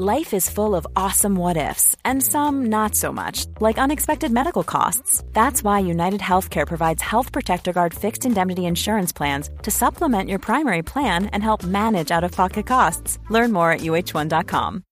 [0.00, 4.64] Life is full of awesome what ifs, and some not so much, like unexpected medical
[4.64, 5.22] costs.
[5.34, 10.38] That's why United Healthcare provides Health Protector Guard fixed indemnity insurance plans to supplement your
[10.38, 13.18] primary plan and help manage out of pocket costs.
[13.28, 14.84] Learn more at uhone.com.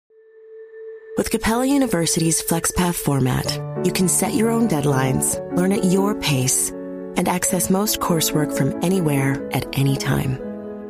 [1.15, 3.49] With Capella University's FlexPath format,
[3.85, 6.71] you can set your own deadlines, learn at your pace,
[7.15, 10.37] and access most coursework from anywhere at any time.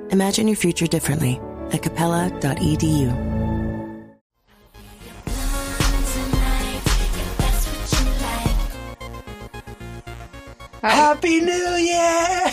[0.09, 1.40] Imagine your future differently
[1.71, 3.46] at capella.edu.
[10.90, 12.52] Happy New Year!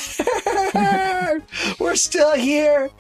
[1.79, 2.91] We're still here.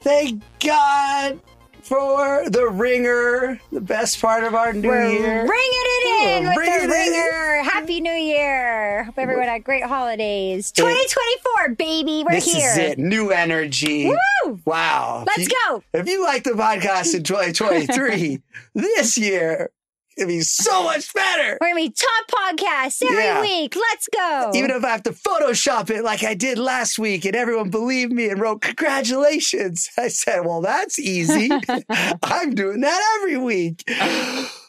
[0.00, 1.40] Thank God
[1.82, 5.40] for the ringer, the best part of our new We're year.
[5.40, 6.06] ringing it
[6.38, 7.12] in We're with the it in.
[7.12, 7.62] ringer.
[7.62, 9.04] Happy New Year.
[9.04, 10.70] Hope everyone had great holidays.
[10.72, 12.24] 2024, baby.
[12.24, 12.40] We're here.
[12.40, 12.70] this here.
[12.70, 12.98] is it.
[12.98, 14.06] New energy.
[14.08, 14.60] Woo!
[14.64, 15.24] Wow.
[15.26, 15.82] Let's If you- go.
[15.92, 18.40] If you like the podcast in 2023,
[18.74, 19.70] this year
[20.16, 21.58] it'll be so much better.
[21.60, 23.40] We're going to be top podcasts every Yeah.
[23.40, 23.76] week.
[23.76, 24.50] Let's go.
[24.54, 28.12] Even if I have to Photoshop it like I did last week and everyone believed
[28.12, 31.50] me and wrote congratulations, I said, well, that's easy.
[32.22, 33.82] I'm doing that every week.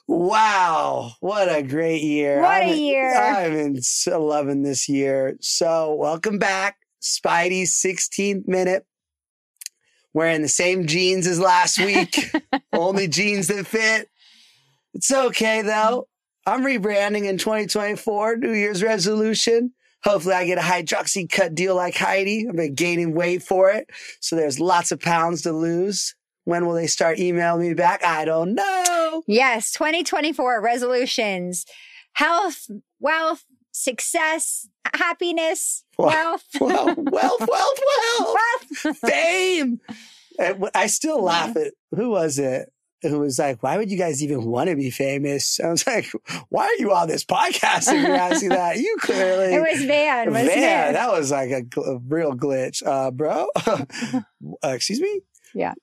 [0.07, 1.11] Wow.
[1.19, 2.41] What a great year.
[2.41, 3.15] What a I'm- year.
[3.15, 5.37] I'm in so loving this year.
[5.41, 6.77] So welcome back.
[7.01, 8.85] Speidi's 16th minute.
[10.13, 12.31] Wearing the same jeans as last week.
[12.71, 14.09] Only jeans that fit.
[14.95, 16.07] It's okay though.
[16.47, 19.73] I'm rebranding in 2024, New Year's resolution.
[20.03, 22.45] Hopefully I get a Hydroxycut deal like Heidi.
[22.47, 23.89] I've been gaining weight for it.
[24.21, 26.15] So there's lots of pounds to lose.
[26.45, 28.03] When will they start emailing me back?
[28.03, 29.23] I don't know.
[29.27, 31.65] yes, 2024 resolutions
[32.13, 32.67] health,
[32.99, 36.45] wealth, success, happiness, wealth.
[36.61, 36.97] Well, wealth,
[37.49, 38.35] wealth, wealth.
[38.85, 38.97] wealth.
[38.99, 39.81] Fame.
[40.73, 42.69] I still laugh at who was it
[43.09, 45.59] who was like, why would you guys even want to be famous?
[45.59, 46.07] I was like,
[46.49, 48.77] why are you on this podcast if you're asking that?
[48.77, 49.53] You clearly.
[49.53, 50.93] It was Van, wasn't Van, it?
[50.93, 53.47] that was like a, a real glitch, uh, bro.
[53.67, 53.83] uh,
[54.63, 55.21] excuse me.
[55.53, 55.73] Yeah.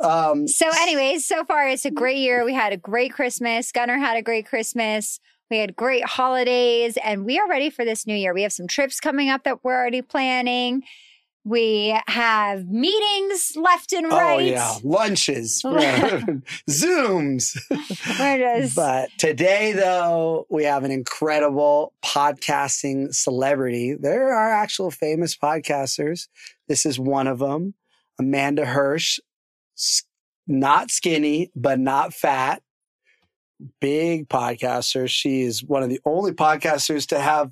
[0.00, 2.44] Um, So, anyways, so far it's a great year.
[2.44, 3.70] We had a great Christmas.
[3.70, 5.20] Gunnar had a great Christmas.
[5.50, 8.32] We had great holidays, and we are ready for this new year.
[8.32, 10.82] We have some trips coming up that we're already planning.
[11.44, 14.34] We have meetings left and oh, right.
[14.34, 15.62] Oh yeah, lunches,
[16.70, 17.56] zooms.
[18.06, 23.94] Just But today, though, we have an incredible podcasting celebrity.
[23.98, 26.28] There are actual famous podcasters.
[26.68, 27.74] This is one of them,
[28.18, 29.18] Amanda Hirsch.
[30.46, 32.62] Not skinny, but not fat.
[33.80, 35.08] Big podcaster.
[35.08, 37.50] She is one of the only podcasters to have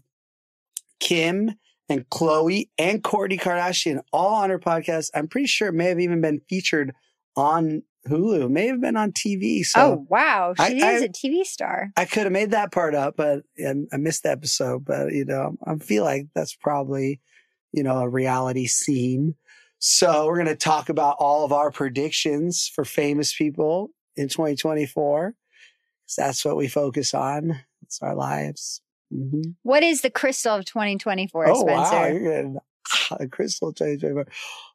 [1.01, 1.55] Kim
[1.89, 5.11] and Khloé and Kourtney Kardashian all on her podcast.
[5.15, 6.93] I'm pretty sure it may have even been featured
[7.37, 9.63] on Hulu, may have been on TV.
[9.65, 11.91] So oh wow, she I- is a TV star.
[11.97, 14.85] I could have made that part up, but I, I missed the episode.
[14.85, 17.21] But you know, I feel like that's probably
[17.73, 19.35] you know a reality scene.
[19.79, 25.35] So we're going to talk about all of our predictions for famous people in 2024.
[26.07, 27.61] 'cause that's what we focus on.
[27.83, 28.81] It's our lives.
[29.13, 29.55] Mhm.
[29.63, 32.59] What is the crystal of 2024, Oh wow, you're getting
[33.11, 34.27] ah, crystal 2024.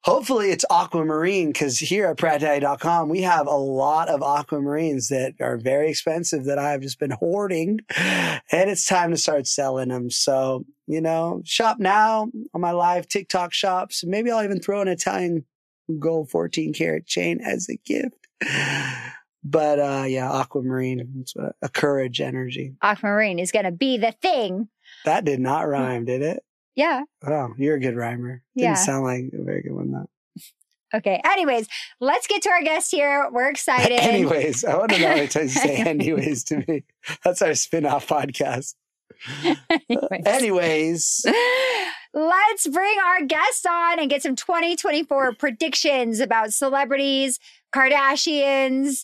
[0.04, 5.58] Hopefully it's aquamarine because here at prattdaddy.com we have a lot of aquamarines that are
[5.58, 10.10] very expensive that I've just been hoarding and it's time to start selling them.
[10.10, 14.04] So, you know, shop now on my live TikTok shops.
[14.06, 15.46] Maybe I'll even throw an Italian
[16.00, 18.16] gold 14 karat chain as a gift.
[19.44, 22.76] But uh yeah, aquamarine, it's a, a courage energy.
[22.82, 24.70] Aquamarine is going to be the thing.
[25.06, 26.44] That did not rhyme, did it?
[26.76, 27.04] Yeah.
[27.28, 28.42] Oh, you're a good rhymer.
[28.56, 28.74] Didn't Yeah.
[28.76, 30.10] sound like a very good one though.
[30.96, 31.20] Okay.
[31.26, 31.68] Anyways,
[32.00, 33.28] let's get to our guest here.
[33.32, 33.94] We're excited.
[34.00, 36.84] anyways, I want to know how many times you say anyways to me.
[37.24, 38.76] That's our spin-off podcast.
[39.44, 40.22] Anyways.
[40.28, 41.26] Anyways,
[42.14, 47.40] Let's bring our guest on and get some 2024 predictions about celebrities,
[47.74, 49.04] Kardashians,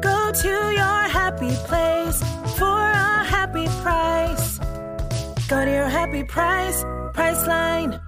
[0.00, 2.22] Go to your happy place
[2.56, 4.58] for a happy price.
[5.48, 6.84] Go to your happy price,
[7.14, 8.00] Priceline.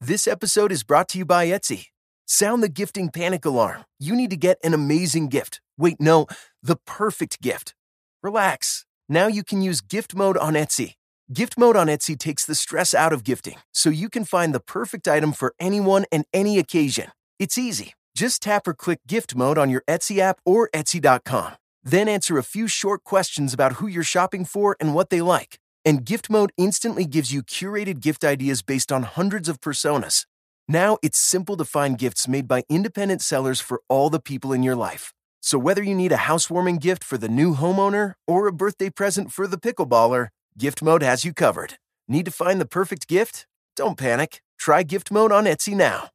[0.00, 1.86] This episode is brought to you by Etsy.
[2.26, 3.84] Sound the gifting panic alarm.
[3.98, 5.60] You need to get an amazing gift.
[5.76, 6.26] Wait, no,
[6.62, 7.74] the perfect gift.
[8.22, 8.84] Relax.
[9.08, 10.94] Now you can use gift mode on Etsy.
[11.32, 14.60] Gift mode on Etsy takes the stress out of gifting, so you can find the
[14.60, 17.10] perfect item for anyone and any occasion.
[17.38, 17.94] It's easy.
[18.18, 21.52] Just tap or click gift mode on your Etsy app or Etsy.com.
[21.84, 25.60] Then answer a few short questions about who you're shopping for and what they like.
[25.84, 30.26] And gift mode instantly gives you curated gift ideas based on hundreds of personas.
[30.66, 34.64] Now it's simple to find gifts made by independent sellers for all the people in
[34.64, 35.14] your life.
[35.40, 39.30] So whether you need a housewarming gift for the new homeowner or a birthday present
[39.30, 41.74] for the pickleballer, gift mode has you covered.
[42.08, 43.46] Need to find the perfect gift?
[43.76, 44.42] Don't panic.
[44.58, 46.10] Try gift mode on Etsy now.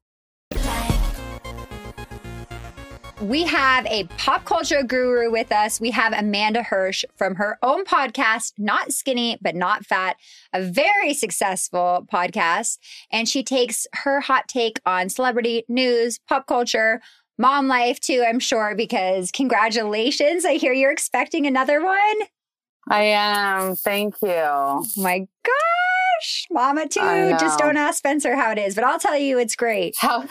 [3.23, 5.79] We have a pop culture guru with us.
[5.79, 10.17] We have Amanda Hirsch from her own podcast, Not Skinny But Not Fat,
[10.51, 12.79] a very successful podcast.
[13.11, 17.01] And she takes her hot take on celebrity news, pop culture,
[17.37, 20.43] mom life too, I'm sure, because congratulations.
[20.43, 22.15] I hear you're expecting another one.
[22.89, 23.77] I am.
[23.77, 24.33] Thank you.
[24.35, 27.37] Oh my gosh, mama too.
[27.39, 29.95] Just don't ask Spencer how it is, but I'll tell you it's great.
[29.97, 30.25] How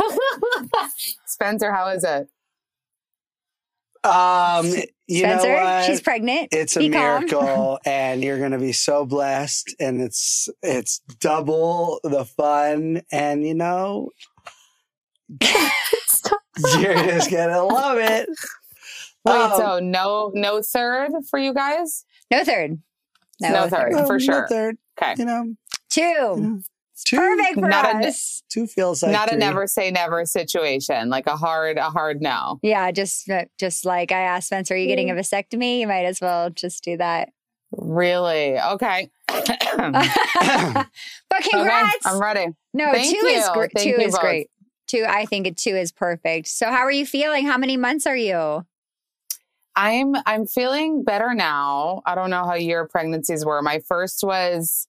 [1.25, 2.29] Spencer, how is it?
[4.04, 4.66] Um,
[5.06, 5.84] you Spencer, know what?
[5.84, 6.49] she's pregnant.
[6.52, 7.25] It's a Be calm.
[7.26, 13.46] miracle, and you're going to be so blessed, and it's it's double the fun, and
[13.46, 14.10] you know,
[16.78, 18.28] you're just gonna love it.
[19.25, 22.05] Wait, Um, so no no third for you guys?
[22.31, 22.81] No third.
[23.40, 23.94] No, No third.
[23.94, 24.48] um, for no sure.
[24.48, 25.14] third, Okay.
[25.19, 25.55] you know,
[25.90, 26.62] Two.
[27.04, 28.43] Two, Perfect for Not a- us.
[28.49, 32.58] two feels like Not a never say never situation, like a hard a hard no.
[32.62, 35.81] Yeah, just uh, just like I asked Spencer, are you getting a vasectomy?
[35.81, 37.31] You might as well just do that.
[37.72, 38.58] Really?
[38.60, 39.10] Okay.
[39.28, 39.43] but
[41.50, 41.96] congrats.
[41.96, 42.46] Okay, I'm ready.
[42.75, 43.52] no, Thank two is you.
[43.55, 43.70] great.
[43.75, 44.20] Thank Two you is both.
[44.20, 44.48] great.
[44.88, 46.48] Two, I think it two is perfect.
[46.48, 47.46] So how are you feeling?
[47.46, 48.66] How many months are you?
[49.75, 52.02] I'm I'm feeling better now.
[52.05, 53.62] I don't know how your pregnancies were.
[53.62, 54.87] My first was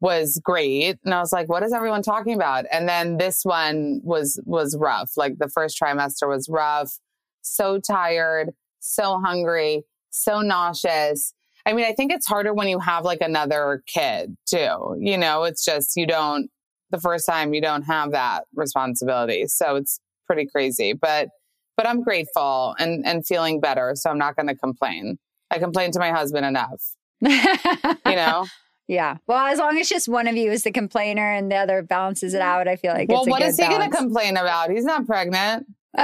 [0.00, 2.64] was great and I was like what is everyone talking about?
[2.70, 5.12] And then this one was was rough.
[5.16, 6.98] Like the first trimester was rough.
[7.42, 8.50] So tired,
[8.80, 11.32] so hungry, so nauseous.
[11.66, 14.96] I mean, I think it's harder when you have like another kid too.
[14.98, 16.50] You know, it's just you don't
[16.90, 19.46] the first time you don't have that responsibility.
[19.46, 20.92] So it's pretty crazy.
[20.92, 21.28] But
[21.76, 25.18] but I'm grateful and and feeling better, so I'm not going to complain.
[25.50, 26.82] I complain to my husband enough,
[27.20, 28.46] you know.
[28.88, 29.18] Yeah.
[29.26, 32.32] Well, as long as just one of you is the complainer and the other balances
[32.32, 34.36] it out, I feel like well, it's a what good is he going to complain
[34.38, 34.70] about?
[34.70, 35.66] He's not pregnant.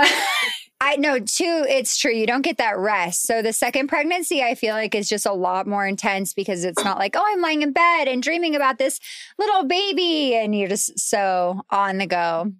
[0.81, 2.13] I know too, it's true.
[2.13, 3.23] You don't get that rest.
[3.23, 6.85] So the second pregnancy, I feel like is just a lot more intense because it's
[6.85, 9.01] not like, oh, I'm lying in bed and dreaming about this
[9.39, 10.35] little baby.
[10.35, 12.53] And you're just so on the go,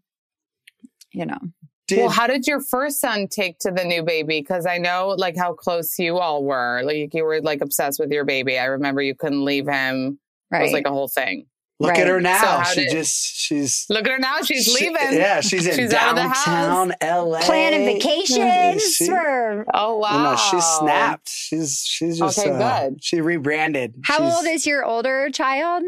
[1.13, 1.39] you know.
[1.87, 4.41] Did, well, how did your first son take to the new baby?
[4.41, 6.83] Because I know like how close you all were.
[6.83, 8.59] Like you were like obsessed with your baby.
[8.59, 10.19] I remember you couldn't leave him.
[10.53, 11.47] It was like a whole thing.
[11.81, 12.01] look right.
[12.03, 12.39] at her now.
[12.39, 14.37] how she did- just she's Look at her now.
[14.43, 15.19] She's she- leaving.
[15.19, 16.45] Yeah, she's in She's out of the house.
[16.47, 17.41] downtown LA.
[17.41, 20.17] Planning vacations She- for Oh wow.
[20.17, 21.29] You know, she's snapped.
[21.29, 23.05] She's she's just Okay, uh, good.
[23.05, 23.97] She rebranded.
[24.05, 25.83] how She's- old is your older child?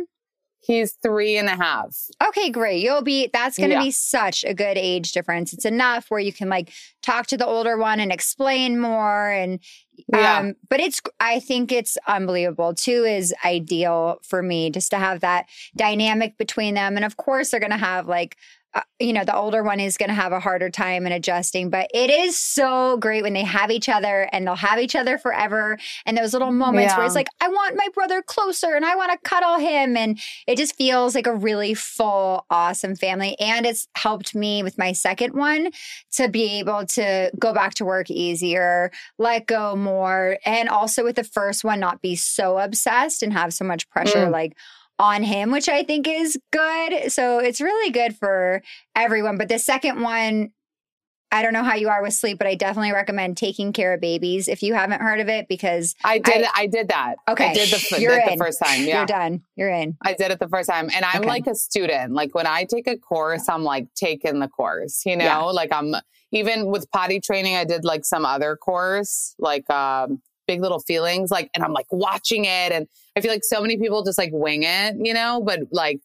[0.66, 1.96] He's three and a half.
[2.26, 2.82] Okay, great.
[2.82, 3.82] You'll be that's going to Yeah.
[3.84, 5.52] be such a good age difference.
[5.52, 6.70] It's enough where you can like
[7.02, 9.60] talk to the older one and explain more and
[10.12, 10.38] Yeah.
[10.38, 12.74] um but it's I think it's unbelievable.
[12.74, 15.46] 2 is ideal for me just to have that
[15.76, 18.36] dynamic between them and of course they're going to have like
[18.98, 21.90] you know, the older one is going to have a harder time in adjusting, but
[21.92, 25.78] it is so great when they have each other and they'll have each other forever.
[26.06, 29.12] And those little moments where it's like, I want my brother closer and I want
[29.12, 29.96] to cuddle him.
[29.96, 33.38] And it just feels like a really full, awesome family.
[33.38, 35.70] And it's helped me with my second one
[36.12, 40.38] to be able to go back to work easier, let go more.
[40.46, 44.26] And also with the first one, not be so obsessed and have so much pressure
[44.26, 44.30] Mm.
[44.30, 44.56] like
[44.98, 47.12] on him, which I think is good.
[47.12, 48.62] So it's really good for
[48.94, 49.36] everyone.
[49.38, 50.52] But the second one,
[51.32, 54.46] I don't know how you are with sleep, but I definitely recommend Taking Cara Babies
[54.48, 56.44] if you haven't heard of it because I did.
[56.44, 57.16] I, I did that.
[57.28, 58.38] Okay, I did the, you're did in.
[58.38, 58.84] the first time.
[58.84, 59.42] Yeah, You're done.
[59.56, 59.96] You're in.
[60.02, 60.88] I did it the first time.
[60.94, 61.28] And I'm Okay.
[61.28, 62.12] like a student.
[62.14, 65.24] Like when I take a course, I'm like taking the course, you know?
[65.24, 65.38] Yeah.
[65.40, 65.94] Like I'm
[66.32, 71.30] even with potty training, I did like some other course, like um big little feelings,
[71.30, 72.86] like and I'm like watching it and
[73.16, 76.00] I feel like so many people just like wing it, you know, but like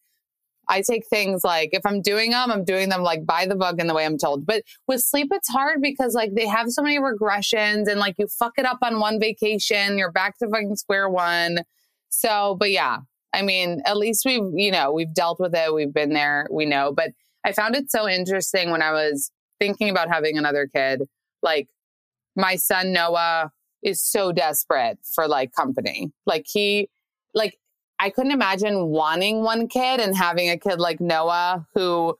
[0.67, 3.75] I take things like if I'm doing them, I'm doing them like by the book
[3.79, 4.45] and the way I'm told.
[4.45, 8.27] But with sleep, it's hard because like they have so many regressions and like you
[8.27, 11.59] fuck it up on one vacation, you're back to fucking square one.
[12.09, 12.99] So, but yeah,
[13.33, 15.73] I mean, at least we've, you know, we've dealt with it.
[15.73, 16.47] We've been there.
[16.51, 16.93] We know.
[16.93, 17.11] But
[17.43, 21.03] I found it so interesting when I was thinking about having another kid.
[21.41, 21.67] Like
[22.35, 23.51] my son Noah
[23.83, 26.11] is so desperate for like company.
[26.25, 26.89] Like he,
[27.33, 27.57] like,
[27.99, 32.15] I couldn't imagine wanting one kid and having a kid like Noah who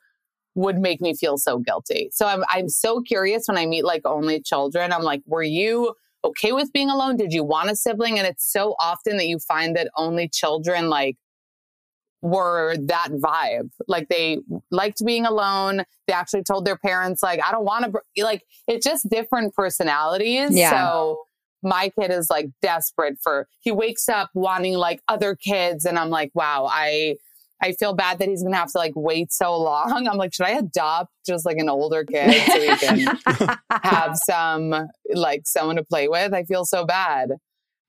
[0.53, 2.09] would make me feel so guilty.
[2.13, 4.91] So I'm I'm so curious when I meet like only children.
[4.91, 7.17] I'm like, were you okay with being alone?
[7.17, 8.19] Did you want a sibling?
[8.19, 11.17] And it's so often that you find that only children like
[12.21, 13.71] were that vibe.
[13.87, 14.39] Like they
[14.69, 15.83] liked being alone.
[16.07, 20.55] They actually told their parents like, I don't want to like it's just different personalities.
[20.55, 20.69] Yeah.
[20.69, 21.23] So
[21.63, 26.09] my kid is like desperate for he wakes up wanting like other kids and I'm
[26.09, 27.17] like, wow, I
[27.63, 30.07] I feel bad that he's gonna have to like wait so long.
[30.11, 33.17] I'm like, should I adopt just like an older kid so he can
[33.83, 36.33] have some like someone to play with?
[36.33, 37.31] I feel so bad.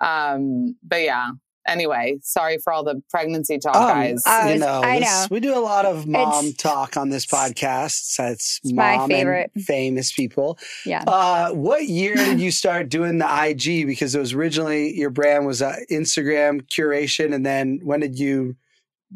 [0.00, 1.30] Um, but yeah.
[1.66, 4.22] Anyway, sorry for all the pregnancy talk, Um, guys.
[4.26, 5.26] I you know, I this- know.
[5.30, 8.04] we do a lot of mom It's- talk on this podcast.
[8.12, 9.50] So it's, It's my mom favorite.
[9.54, 10.58] and famous people.
[10.84, 11.04] Yeah.
[11.06, 13.86] Uh, what year did you start doing the IG?
[13.86, 18.56] Because it was originally your brand was uh, Instagram curation, and then when did you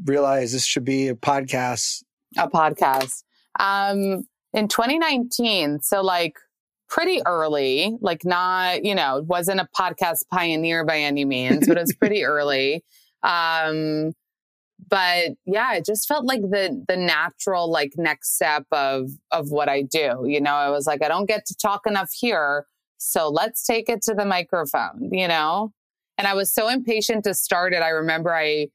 [0.04, 2.02] realize this should be a podcast?
[2.38, 3.22] a podcast
[3.58, 6.34] um in 2019 so like
[6.88, 11.80] pretty early like not you know wasn't a podcast pioneer by any means but it
[11.80, 12.84] was pretty early
[13.22, 14.12] um
[14.88, 19.68] but yeah it just felt like the the natural like next step of of what
[19.68, 22.66] i do you know i was like i don't get to talk enough here
[22.98, 25.72] so let's take it to the microphone you know
[26.18, 28.66] and i was so impatient to start it i remember i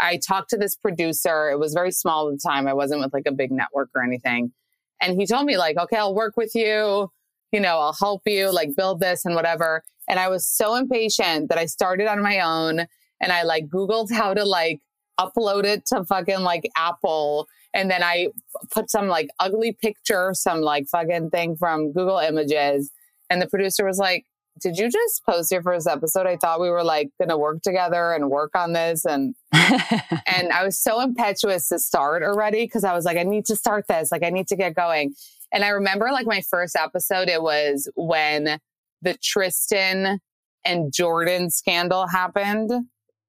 [0.00, 1.50] I talked to this producer.
[1.50, 2.66] It was very small at the time.
[2.66, 4.52] I wasn't with like a big network or anything.
[5.00, 7.10] And he told me like, okay, I'll work with you.
[7.52, 9.82] You know, I'll help you like build this and whatever.
[10.08, 12.86] And I was so impatient that I started on my own
[13.20, 14.80] and I like Googled how to like
[15.18, 17.48] upload it to fucking like Apple.
[17.74, 18.28] And then I
[18.72, 22.90] put some like ugly picture, some like fucking thing from Google Images.
[23.28, 24.24] And the producer was like,
[24.60, 26.26] did you just post your first episode?
[26.26, 29.04] I thought we were like to work together and work on this.
[29.04, 33.46] And and I was so impetuous to start already because I was like, I need
[33.46, 34.10] to start this.
[34.12, 35.14] Like, I need to get going.
[35.52, 38.58] And I remember like my first episode, it was when
[39.02, 40.20] the Tristan
[40.64, 42.70] and Jordan scandal happened.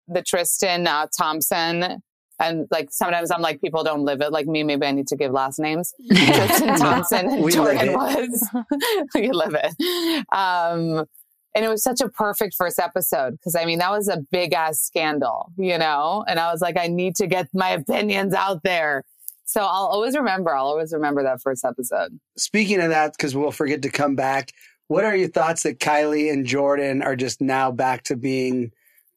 [0.08, 2.02] The Tristan uh, Thompson.
[2.40, 4.32] And like sometimes I'm like, people don't live it.
[4.32, 5.94] Like me, maybe I need to give last names.
[6.08, 8.50] Tristan Thompson and We Jordan was.
[9.16, 10.26] you live it.
[10.34, 11.06] Um,
[11.54, 14.54] and it was such a perfect first episode because I mean, that was a big
[14.54, 16.24] ass scandal, you know?
[16.28, 19.04] And I was like, I need to get my opinions out there.
[19.46, 22.20] So I'll always remember, I'll always remember that first episode.
[22.38, 24.52] Speaking of that, because we'll forget to come back.
[24.88, 28.72] What are your thoughts that Kylie and Jordan are just now back to being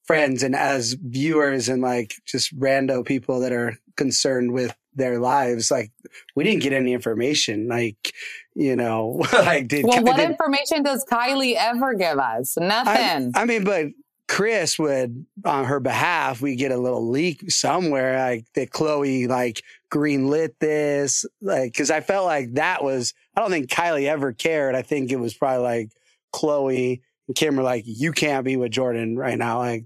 [0.04, 5.70] friends and as viewers and like just rando people that are concerned with their lives?
[5.70, 5.90] Like,
[6.36, 7.66] we didn't get any information.
[7.68, 8.12] Like,
[8.54, 12.56] you know, like did, Well, what did- information does Kylie ever give us?
[12.56, 13.32] I, Nothing.
[13.34, 13.86] I mean, but
[14.26, 19.62] Kris would, on her behalf, we get a little leak somewhere, like that Khloé like
[19.90, 23.14] green lit this, like because I felt like that was.
[23.36, 24.74] I don't think Kylie ever cared.
[24.74, 25.90] I think it was probably like
[26.32, 29.84] Khloé and Kim were like, "You can't be with Jordan right now," like,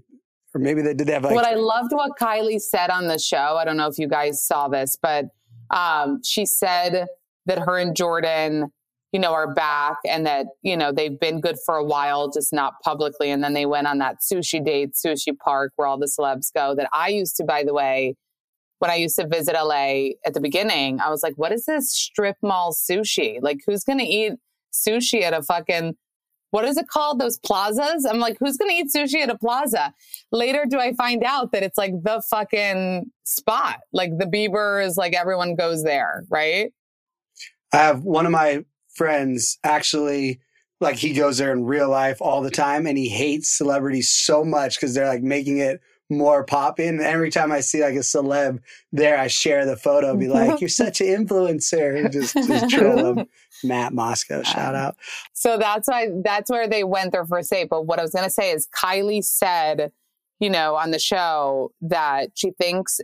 [0.55, 1.35] or maybe they did have like.
[1.35, 3.57] what I loved what Kylie said on the show.
[3.57, 5.25] I don't know if you guys saw this, but
[5.69, 7.07] um, she said
[7.45, 8.71] that her and Jordan,
[9.11, 12.53] you know, are back and that, you know, they've been good for a while, just
[12.53, 13.31] not publicly.
[13.31, 16.75] And then they went on that sushi date, Sushi Park, where all the celebs go.
[16.75, 18.15] That I used to, by the way,
[18.77, 21.91] when I used to visit LA at the beginning, I was like, what is this
[21.91, 23.39] strip mall sushi?
[23.41, 24.33] Like, who's going to eat
[24.71, 25.95] sushi at a fucking
[26.51, 27.19] what is it called?
[27.19, 28.05] Those plazas?
[28.05, 29.93] I'm like, who's going to eat sushi at a plaza?
[30.31, 33.79] Later, do I find out that it's like the fucking spot?
[33.93, 36.71] Like the Bieber is like everyone goes there, right?
[37.71, 38.63] I have one of my
[38.99, 40.41] friends actually,
[40.81, 44.43] like he goes there in real life all the time and he hates celebrities so
[44.43, 45.79] much because they're like making it
[46.09, 46.89] more popping.
[46.89, 48.59] And every time I see like a celeb
[48.91, 53.15] there, I share the photo, be like, "You're such an influencer," and just just troll
[53.15, 53.25] them.
[53.63, 54.97] Matt Moscow, shout out.
[55.33, 57.69] So that's why that's where they went their first date.
[57.69, 59.93] But what I was going to say is Kylie said,
[60.41, 62.99] you know, on the show that she thinks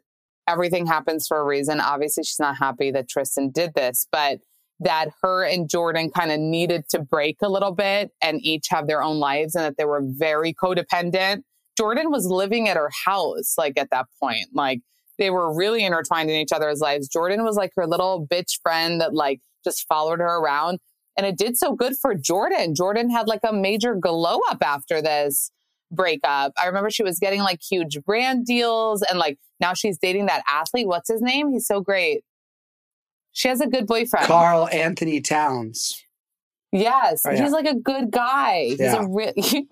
[0.45, 1.79] everything happens for a reason.
[1.79, 4.39] Obviously, she's not happy that Tristan did this, but
[4.79, 8.87] that her and Jordan kind of needed to break a little bit and each have
[8.87, 11.43] their own lives and that they were very codependent.
[11.77, 14.47] Jordan was living at her house, like at that point.
[14.53, 14.81] Like
[15.17, 17.07] they were really intertwined in each other's lives.
[17.07, 20.79] Jordan was like her little bitch friend that like just followed her around.
[21.17, 22.75] And it did so good for Jordan.
[22.75, 25.51] Jordan had like a major glow up after this
[25.91, 26.51] breakup.
[26.61, 30.43] I remember she was getting like huge brand deals and like now she's dating that
[30.49, 30.87] athlete.
[30.87, 31.51] What's his name?
[31.51, 32.23] He's so great.
[33.35, 34.25] She has a good boyfriend.
[34.27, 36.01] Karl-Anthony Towns.
[36.71, 37.21] Yes.
[37.27, 37.43] Oh, yeah.
[37.43, 38.63] He's like a good guy.
[38.69, 38.95] He's Yeah.
[39.03, 39.33] a real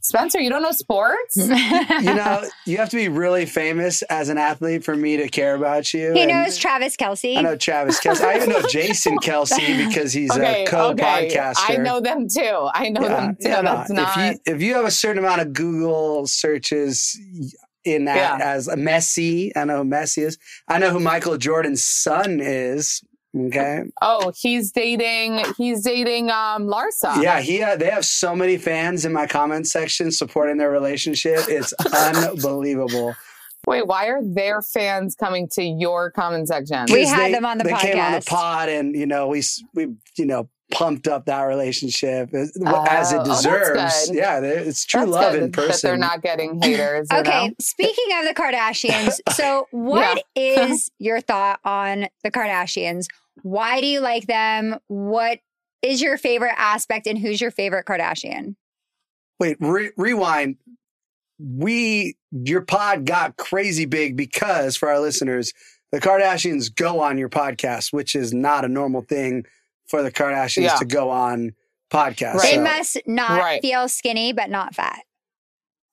[0.00, 1.36] Spencer, you don't know sports?
[1.36, 5.54] You know, you have to be really famous as an athlete for me to care
[5.54, 6.12] about you.
[6.12, 7.36] He and knows Travis Kelce.
[7.36, 8.22] I know Travis Kelce.
[8.22, 11.64] I even know Jason Kelce because he's okay, a co-podcaster.
[11.64, 11.74] okay.
[11.74, 12.68] I know them too.
[12.72, 13.48] I know them too.
[13.48, 14.18] yeah, no, That's not.
[14.18, 17.18] If you if you have a certain amount of Google searches
[17.84, 18.44] in that Yeah.
[18.44, 20.38] as a Messi, I know who Messi is.
[20.68, 23.02] I know who Michael Jordan's son is.
[23.38, 23.82] Okay.
[24.00, 25.42] oh, he's dating.
[25.58, 27.22] He's dating um Larsa.
[27.22, 31.40] Yeah, he uh, they have so many fans in my comment section supporting their relationship.
[31.46, 31.72] It's
[32.34, 33.14] unbelievable.
[33.66, 36.86] Wait, why are their fans coming to your comment section?
[36.90, 39.42] We had they- them on the they came on the pod, and you know we
[39.74, 44.06] we you know pumped up that relationship uh, as, as Oh, it oh, deserves.
[44.08, 44.16] good.
[44.16, 47.08] yeah, it's true That's love good in That they're not getting haters.
[47.10, 47.54] you Okay, know?
[47.60, 53.06] speaking of the Kardashians, so what is your thought on the Kardashians?
[53.42, 54.76] Why do you like them?
[54.88, 55.38] What
[55.80, 58.56] is your favorite aspect and who's your favorite Kardashian?
[59.40, 60.56] Wait, re- rewind.
[61.40, 65.52] We your pod got crazy big because for our listeners,
[65.92, 69.46] the Kardashians go on your podcast, which is not a normal thing
[69.88, 70.76] for the Kardashians Yeah.
[70.76, 71.52] to go on
[71.90, 72.42] podcasts.
[72.42, 73.62] They So, must not Right.
[73.62, 75.02] feel skinny but not fat.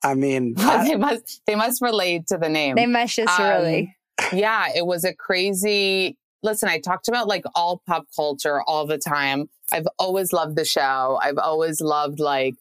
[0.04, 2.76] I mean, I- they must they must relate to the name.
[2.76, 3.96] They must just Um, really.
[4.34, 6.18] yeah, it was a crazy.
[6.44, 9.50] Listen, I talked about like all pop culture all the time.
[9.72, 11.20] I've always loved the show.
[11.22, 12.54] I've always loved like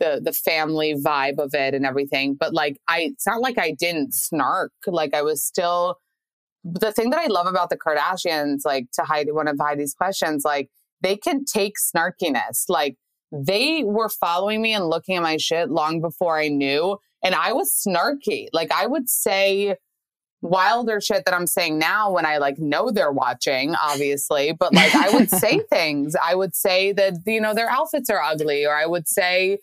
[0.00, 2.34] the the family vibe of it and everything.
[2.34, 4.72] But like, I it's not like I didn't snark.
[4.86, 5.98] Like I was still.
[6.70, 10.44] The thing that I love about the Kardashians, like to Heidi, one of Heidi's questions,
[10.44, 12.64] like they can take snarkiness.
[12.68, 12.96] Like
[13.32, 16.98] they were following me and looking at my shit long before I knew.
[17.22, 18.48] And I was snarky.
[18.52, 19.76] Like I would say
[20.40, 24.52] wilder shit that I'm saying now when I like know they're watching, obviously.
[24.52, 26.14] But like I would say things.
[26.22, 29.58] I would say that, you know, their outfits are ugly, or I would say,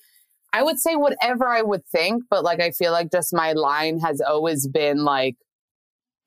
[0.54, 4.00] I would say whatever I would think, but like I feel like just my line
[4.00, 5.36] has always been like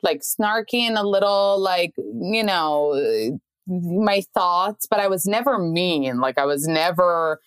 [0.03, 6.21] like snarky and a little like, you know, my thoughts, but I was never mean.
[6.21, 7.41] Like I was never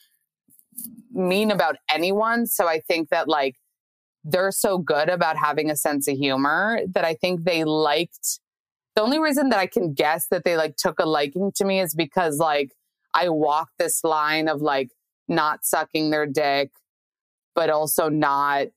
[1.12, 2.46] mean about anyone.
[2.46, 3.56] So I think that like
[4.24, 8.40] they're so good about having a sense of humor that I think they liked.
[8.96, 11.80] The only reason that I can guess that they like took a liking to me
[11.80, 12.72] is because like
[13.14, 14.90] I walk this line of like
[15.28, 16.72] not sucking their dick,
[17.56, 18.68] but also not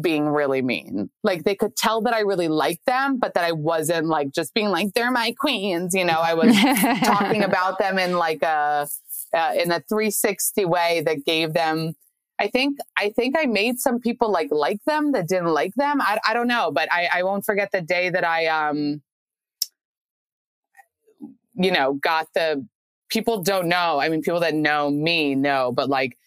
[0.00, 1.10] being really mean.
[1.22, 4.54] Like they could tell that I really liked them, but that I wasn't like just
[4.54, 5.94] being like, they're my queens.
[5.94, 6.54] You know, I was
[7.04, 8.88] talking about them in like a,
[9.34, 11.94] uh, in a 360 way that gave them
[12.38, 16.00] I think I think I made some people like like them that didn't like them.
[16.00, 19.02] I, I don't know, but I, I won't forget the day that I um
[21.54, 22.66] you know got the
[23.08, 24.00] people don't know.
[24.00, 26.18] I mean, people that know me know, but like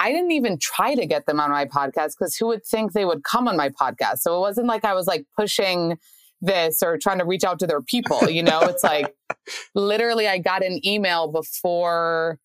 [0.00, 3.04] I didn't even try to get them on my podcast because who would think they
[3.04, 4.20] would come on my podcast?
[4.20, 5.98] So it wasn't like I was like pushing
[6.40, 8.28] this or trying to reach out to their people.
[8.30, 9.14] You know, it's like
[9.74, 12.38] literally I got an email before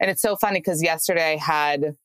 [0.00, 1.96] and it's so funny because yesterday I had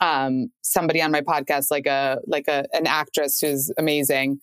[0.00, 4.40] um somebody on my podcast like a like a an actress who's amazing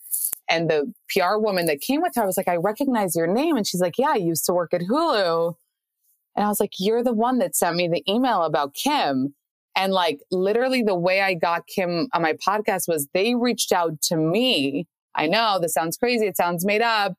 [0.49, 3.57] and the PR woman that came with her I was like I recognize your name
[3.57, 5.55] and she's like yeah I used to work at Hulu
[6.35, 9.35] and I was like you're the one that sent me the email about Kim
[9.75, 14.01] and like literally the way I got Kim on my podcast was they reached out
[14.03, 17.13] to me I know this sounds crazy it sounds made up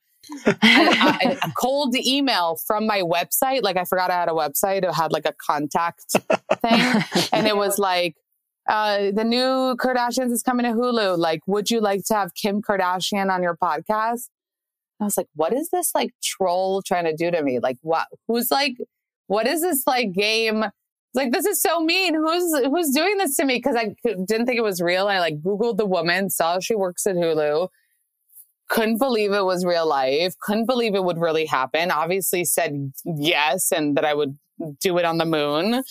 [0.45, 3.63] a cold email from my website.
[3.63, 4.85] Like I forgot I had a website.
[4.85, 6.05] It had like a contact
[6.61, 8.17] thing, and it was like,
[8.69, 11.19] uh, "The new Kardashians is coming to Hulu.
[11.19, 14.29] Like, would you like to have Kim Kardashian on your podcast?"
[15.01, 17.59] I was like, "What is this like troll trying to do to me?
[17.59, 18.07] Like, what?
[18.29, 18.77] Who's like,
[19.27, 20.65] what is this like game?"
[21.13, 22.15] was like, this is so mean.
[22.15, 23.57] Who's who's doing this to me?
[23.57, 25.09] Because I didn't think it was real.
[25.09, 27.69] I like Googled the woman, saw she works at Hulu.
[28.69, 30.35] Couldn't believe it was real life.
[30.41, 31.91] Couldn't believe it would really happen.
[31.91, 34.39] Obviously said yes and that I would
[34.81, 35.83] do it on the moon.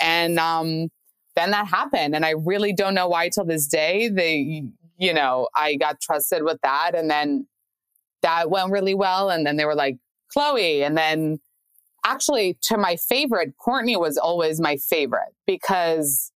[0.00, 0.88] And um,
[1.34, 2.14] then that happened.
[2.14, 4.64] And I really don't know why till this day they,
[4.98, 6.92] you know, I got trusted with that.
[6.94, 7.46] And then
[8.20, 9.30] that went really well.
[9.30, 9.96] And then they were like,
[10.36, 10.84] Khloé.
[10.84, 11.38] And then
[12.06, 16.32] actually to my favorite, Kourtney was always my favorite because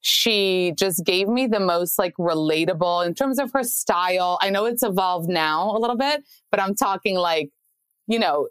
[0.00, 4.38] she just gave me the most like relatable in terms of her style.
[4.40, 7.50] I know it's evolved now a little bit, but I'm talking like,
[8.06, 8.48] you know,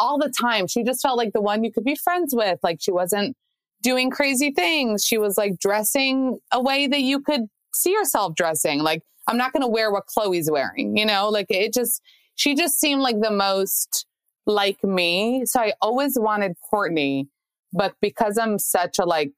[0.00, 0.66] all the time.
[0.66, 2.58] She just felt like the one you could be friends with.
[2.62, 3.36] Like she wasn't
[3.82, 5.04] doing crazy things.
[5.04, 7.42] She was like dressing a way that you could
[7.74, 8.80] see yourself dressing.
[8.80, 12.00] Like, I'm not going to wear what Khloé's wearing, you know, like it just,
[12.34, 14.06] she just seemed like the most
[14.46, 15.44] like me.
[15.46, 17.28] So I always wanted Kourtney,
[17.72, 19.32] but because I'm such a like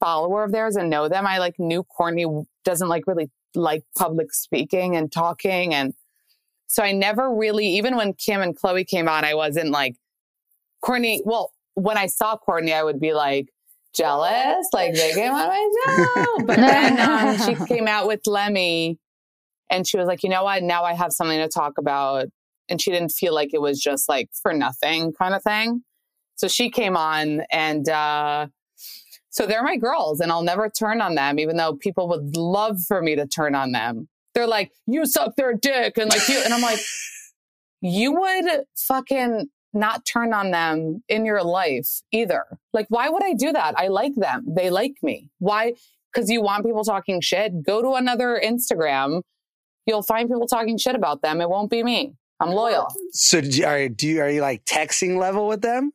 [0.00, 4.32] follower of theirs and know them, I like knew Kourtney doesn't like really like public
[4.32, 5.74] speaking and talking.
[5.74, 5.94] And
[6.66, 9.96] so I never really, even when Kim and Khloé came on, I wasn't like,
[10.84, 13.48] Kourtney, well, when I saw Kourtney, I would be like,
[13.94, 16.44] jealous, like they came on my show.
[16.44, 18.98] But then um, she came out with Lemme
[19.70, 20.62] and she was like, you know what?
[20.62, 22.26] Now I have something to talk about.
[22.68, 25.82] And she didn't feel like it was just like for nothing kind of thing.
[26.36, 28.48] So she came on and, uh,
[29.30, 32.80] so they're my girls and I'll never turn on them, even though people would love
[32.88, 34.08] for me to turn on them.
[34.34, 35.98] They're like, you suck their dick.
[35.98, 36.78] And like you, and I'm like,
[37.82, 42.44] you would fucking not turn on them in your life either.
[42.72, 43.78] Like, why would I do that?
[43.78, 44.44] I like them.
[44.48, 45.30] They like me.
[45.38, 45.74] Why?
[46.12, 47.62] Because you want people talking shit.
[47.62, 49.22] Go to another Instagram.
[49.86, 51.40] You'll find people talking shit about them.
[51.40, 52.14] It won't be me.
[52.40, 52.88] I'm loyal.
[53.12, 55.92] So do you, are, do you, are you like texting level with them?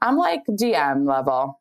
[0.00, 1.60] I'm like DM level.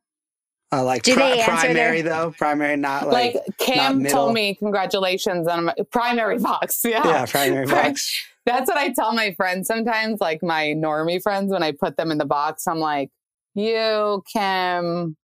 [0.71, 2.31] Uh, like Do pri- they primary their- though?
[2.37, 4.17] Primary, not like, Like, not Cam middle.
[4.17, 6.81] told me, congratulations on my primary box.
[6.85, 7.05] Yeah.
[7.05, 8.23] Yeah, primary Pri- box.
[8.45, 12.11] That's what I tell my friends sometimes, like my normie friends, when I put them
[12.11, 13.09] in the box, I'm like,
[13.55, 15.17] you, Kim,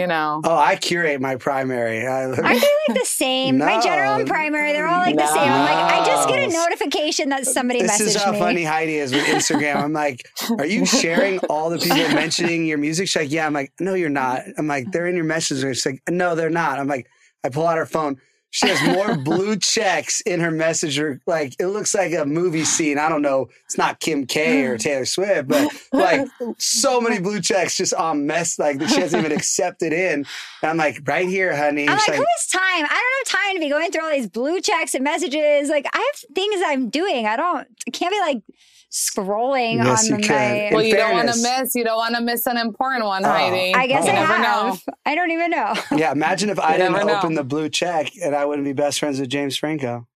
[0.00, 0.40] you know.
[0.44, 2.06] Oh, I curate my primary.
[2.06, 3.58] I, Aren't they like the same?
[3.58, 5.52] My general and primary, they're all like the same.
[5.52, 8.38] I'm like, I just get a notification that somebody this messaged is how me.
[8.38, 9.76] funny Heidi is with Instagram.
[9.76, 10.26] I'm like,
[10.58, 13.08] are you sharing all the people mentioning your music?
[13.08, 13.46] She's like, yeah.
[13.46, 14.42] I'm like, no, you're not.
[14.56, 15.76] I'm like, they're in your messages.
[15.76, 16.78] She's like, no, they're not.
[16.78, 17.06] I'm like,
[17.44, 18.16] I pull out her phone.
[18.52, 21.20] She has more blue checks in her messenger.
[21.26, 22.98] Like it looks like a movie scene.
[22.98, 23.48] I don't know.
[23.64, 26.26] It's not Kim K or Taylor Swift, but like
[26.58, 28.58] so many blue checks just on mess.
[28.58, 30.26] Like that she hasn't even accepted in.
[30.62, 31.88] And I'm like, right here, honey.
[31.88, 32.62] I'm She's like, who has time?
[32.62, 35.68] I don't have time to be going through all these blue checks and messages.
[35.68, 37.26] Like, I have things I'm doing.
[37.26, 38.42] I don't, I can't be like
[38.90, 40.34] scrolling Yes, you on can.
[40.36, 40.54] my.
[40.68, 41.74] In well, you don't want to miss.
[41.74, 43.28] You don't want to miss an important one, Oh.
[43.28, 43.74] Heidi.
[43.74, 44.08] I guess Oh.
[44.08, 44.42] I you never have.
[44.86, 44.94] know.
[45.06, 45.74] I don't even know.
[45.96, 47.18] yeah, imagine if I didn't never know.
[47.18, 50.06] open the blue check and I wouldn't be best friends with James Franco.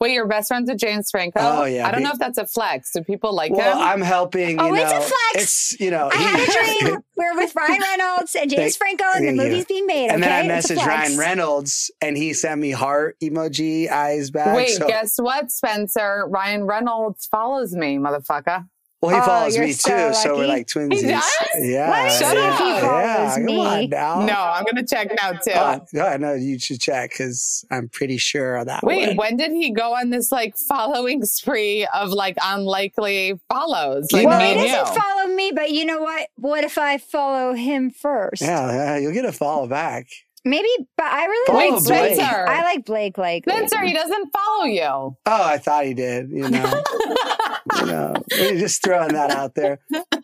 [0.00, 1.40] Wait, you're best friends with James Franco?
[1.42, 1.86] Oh, yeah.
[1.86, 2.90] I don't Be- know if that's a flex.
[2.92, 3.82] Do people like Well, him?
[3.86, 4.58] I'm helping.
[4.58, 5.12] Oh, you Oh, know, it's a flex.
[5.34, 6.08] It's you know.
[6.10, 6.98] I had a dream.
[7.16, 9.48] We're with Ryan Reynolds and James Thank- Franco, and the thank you.
[9.50, 10.06] movie's being made.
[10.06, 10.88] Okay, And then I It's a messaged flex.
[10.88, 14.56] Ryan Reynolds, and he sent me heart emoji, eyes back.
[14.56, 16.24] Wait, so, guess what, Spencer?
[16.28, 18.66] Ryan Reynolds follows me, motherfucker.
[19.02, 21.00] Well, he Oh, follows me so too, so we're like twinsies.
[21.00, 21.24] He does?
[21.58, 22.80] Yeah, Let me yeah, if he yeah.
[22.80, 23.58] follows Come me.
[23.58, 24.24] on now.
[24.26, 25.52] No, I'm gonna check now too.
[25.54, 28.82] Oh, no, no, you should check because I'm pretty sure of that.
[28.82, 29.16] Wait, one.
[29.16, 34.10] when did he go on this like following spree of like unlikely follows?
[34.12, 35.00] Like Well, me he and doesn't you.
[35.00, 36.28] follow me, but you know what?
[36.36, 38.42] What if I follow him first?
[38.42, 40.08] Yeah, yeah, you'll get a follow back.
[40.44, 42.14] Maybe, but I really Follow like Blake.
[42.16, 42.46] Spencer.
[42.48, 43.18] I like Blake.
[43.18, 44.82] Like Spencer, he doesn't follow you.
[44.82, 46.30] Oh, I thought he did.
[46.30, 46.82] You know,
[47.78, 49.80] you know, we're just throwing that out there.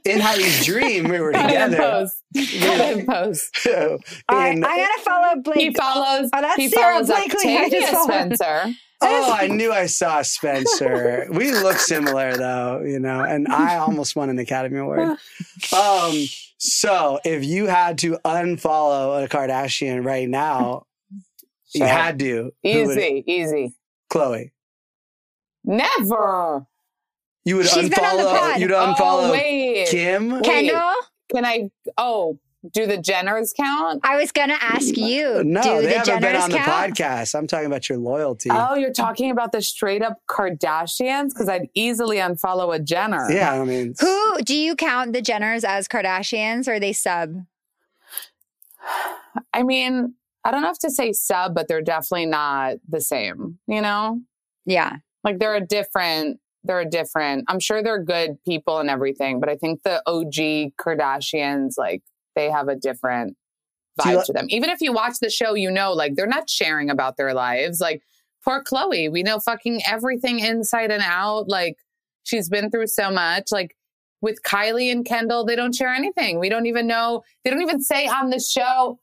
[0.06, 1.76] In Heidi's dream, we were Cut together.
[1.76, 2.22] post.
[2.60, 3.66] Cut in post.
[3.66, 3.98] All
[4.30, 5.58] right, In- I gotta follow Blake.
[5.58, 6.30] He follows.
[6.32, 7.56] Oh, that's he Sarah follows Blakely.
[7.58, 8.72] I just Spencer.
[9.02, 11.26] Oh, I knew I saw Spencer.
[11.30, 15.18] we look similar though, you know, and I almost won an Academy Award.
[15.78, 16.24] Um,
[16.58, 20.86] so if you had to unfollow a Kardashian right now,
[21.74, 22.52] you had to.
[22.62, 23.74] who would- Easy, easy.
[24.12, 24.50] Khloé.
[25.64, 26.66] Never.
[27.44, 28.38] You would She's been on the unfollow.
[28.38, 28.60] pod.
[28.60, 29.88] You'd Oh, unfollow wait.
[29.88, 30.30] Kim.
[30.30, 30.44] Wait.
[30.44, 30.92] Kendall,
[31.32, 31.70] Can I?
[31.98, 32.38] Oh,
[32.72, 34.00] do the Jenners count?
[34.04, 35.26] I was gonna ask mm, you.
[35.26, 36.94] Uh, no, do they the haven't been Jenners on the count?
[36.94, 37.34] podcast.
[37.34, 38.50] I'm talking about your loyalty.
[38.52, 41.28] Oh, you're talking about the straight up Kardashians?
[41.28, 43.30] Because I'd easily unfollow a Jenner.
[43.30, 47.34] yeah, I mean, Who do you count the Jenners as Kardashians or are they sub?
[49.52, 53.58] I mean, I don't have to say sub, but they're definitely not the same.
[53.66, 54.20] You know,
[54.64, 54.96] Yeah.
[55.24, 56.40] like they're a different.
[56.64, 57.44] They're a different.
[57.46, 62.02] I'm sure they're good people and everything, but I think the OG Kardashians, like
[62.36, 63.36] they have a different
[64.00, 64.46] vibe li- to them.
[64.50, 67.80] Even if you watch the show, you know, like they're not sharing about their lives.
[67.80, 68.02] Like
[68.44, 71.48] poor Khloé, we know fucking everything inside and out.
[71.48, 71.76] Like
[72.22, 73.46] she's been through so much.
[73.50, 73.74] Like
[74.20, 76.38] with Kylie and Kendall, they don't share anything.
[76.38, 77.22] We don't even know.
[77.42, 78.98] They don't even say on the show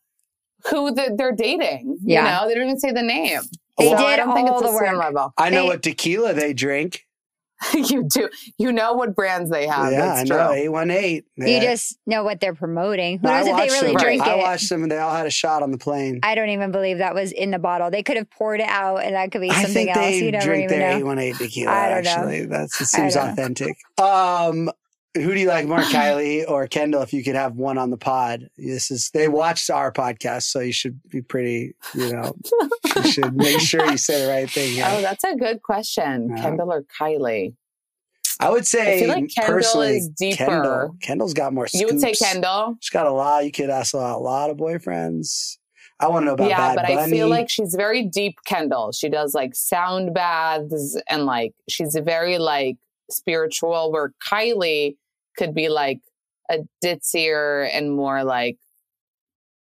[0.70, 1.98] who the, they're dating.
[2.04, 2.24] Yeah.
[2.24, 3.42] You know, they don't even say the name.
[3.78, 5.14] They So I did don't think it's the same work.
[5.14, 5.34] level.
[5.38, 7.06] I know They- what tequila they drink.
[7.74, 8.30] you do.
[8.58, 9.92] You know what brands they have.
[9.92, 10.38] yeah, That's I true.
[10.38, 10.52] know.
[10.54, 11.24] 818.
[11.38, 13.20] You just know what they're promoting.
[13.20, 14.02] Who No, I knows if they really them.
[14.04, 14.38] drink I it?
[14.40, 16.20] watched them and they all had a shot on the plane.
[16.24, 17.92] I don't even believe that was in the bottle.
[17.92, 20.06] They could have poured it out and that could be I something think else.
[20.06, 20.98] they You never drink even their know.
[21.12, 21.72] 818 tequila.
[21.72, 22.10] I don't know.
[22.12, 23.32] actually, that's it I seems don't know.
[23.34, 23.78] authentic.
[24.00, 24.72] Um,
[25.16, 27.02] who do you like more, Kylie or Kendall?
[27.02, 30.60] If you could have one on the pod, this is they watched our podcast, so
[30.60, 31.76] you should be pretty.
[31.94, 32.36] You know,
[32.96, 34.74] you should make sure you say the right thing.
[34.74, 34.86] Here.
[34.88, 36.36] Oh, that's a good question.
[36.38, 37.56] Kendall or Kylie?
[38.40, 40.46] I would say I feel like Kendall personally, is deeper.
[40.46, 40.96] Kendall.
[41.02, 41.68] Kendall's got more.
[41.68, 41.82] Scoops.
[41.82, 42.78] You would say Kendall?
[42.82, 43.46] She's got a lot.
[43.46, 45.58] You could ask a lot, a lot of boyfriends.
[46.00, 47.02] I want to know about yeah, Bad but Bunny.
[47.02, 48.92] I feel like she's very deep Kendall.
[48.92, 52.78] She does like sound baths and like she's very like
[53.10, 54.98] spiritual where Kylie
[55.38, 56.02] could be like
[56.50, 58.58] a ditzier and more like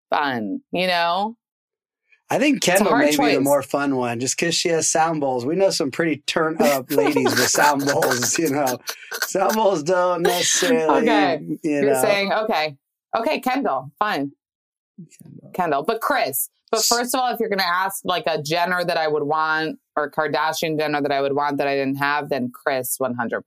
[0.10, 1.36] fun, you know?
[2.32, 5.19] I think Kendall hard may be the more fun one, just because she has sound
[5.19, 5.45] bowls.
[5.47, 8.38] We know some pretty turned up ladies with sound bowls.
[8.38, 8.77] You know,
[9.23, 11.01] sound bowls don't necessarily.
[11.01, 11.39] Okay.
[11.41, 12.77] You You're saying, okay,
[13.17, 14.32] okay, Kendall, fine.
[15.53, 15.84] Kendall.
[15.84, 18.97] But Kris, but first of all, if you're going to ask like a Jenner that
[18.97, 22.51] I would want or Kardashian Jenner that I would want that I didn't have, then
[22.53, 23.41] Kris 100%.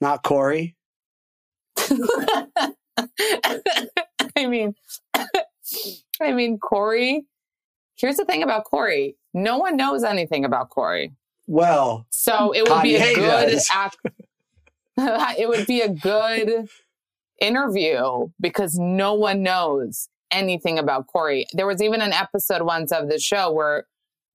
[0.00, 0.76] not Corey.
[4.36, 4.74] I mean,
[6.20, 7.24] I mean, Corey.
[7.96, 9.16] Here's the thing about Corey.
[9.34, 11.12] No one knows anything about Corey.
[11.46, 13.96] Well, So it would be a good act.
[14.96, 16.68] it would be a good
[17.40, 21.46] interview because no one knows anything about Corey.
[21.52, 23.86] There was even an episode once of the show where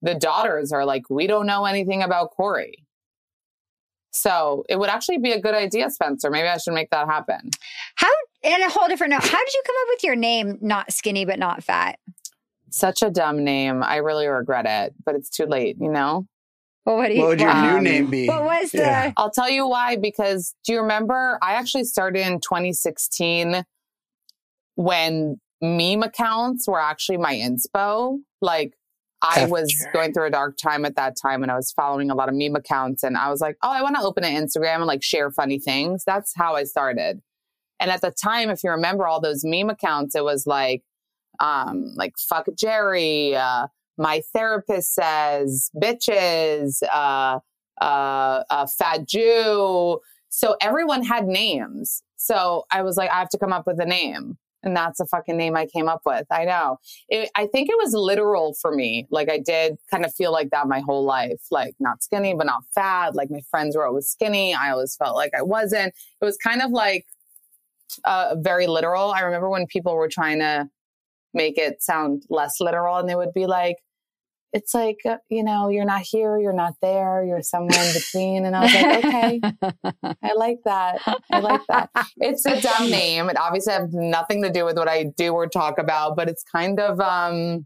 [0.02, 2.86] the daughters are like, "We don't know anything about Corey."
[4.17, 6.30] So it would actually be a good idea, Spencer.
[6.30, 7.51] Maybe I should make that happen.
[7.95, 8.10] How,
[8.43, 11.25] and a whole different note, how did you come up with your name, not skinny,
[11.25, 11.99] but not fat?
[12.69, 13.84] Such a dumb name.
[13.84, 16.25] I really regret it, but it's too late, you know?
[16.86, 18.27] Well, what do you, what would your Um, new name be?
[18.27, 19.12] what was the, Yeah.
[19.17, 23.63] I'll tell you why because do you remember I actually started in 2016
[24.75, 28.19] when meme accounts were actually my inspo.
[28.41, 28.73] Like
[29.36, 32.16] I was going through a dark time at that time and I was following a
[32.16, 34.78] lot of meme accounts and I was like, "Oh, I want to open an Instagram
[34.78, 37.22] and like share funny things." That's how I started.
[37.80, 40.84] And at the time, if you remember all those meme accounts, it was like
[41.40, 47.40] um like fuck Jerry, uh my therapist says bitches, uh
[47.82, 50.00] uh, a fat Jew.
[50.30, 52.04] So everyone had names.
[52.18, 54.38] So I was like, I have to come up with a name.
[54.67, 56.25] And that's a fucking name I came up with.
[56.30, 56.75] I know.
[57.08, 59.08] It, I think it was literal for me.
[59.10, 61.39] Like I did kind of feel like that my whole life.
[61.51, 63.15] Like not skinny, but not fat.
[63.15, 64.53] Like my friends were always skinny.
[64.53, 65.93] I always felt like I wasn't.
[66.21, 67.06] It was kind of like
[68.03, 69.12] uh, very literal.
[69.12, 70.67] I remember when people were trying to
[71.34, 73.77] make it sound less literal and they would be like,
[74.54, 78.46] it's like, uh, you know, you're not here, you're not there, you're somewhere in between.
[78.46, 79.42] And I was like, okay,
[80.24, 81.02] I like that.
[81.32, 81.90] I like that.
[82.18, 83.30] It's a dumb name.
[83.30, 86.44] It obviously has nothing to do with what I do or talk about, but it's
[86.44, 87.66] kind of, um,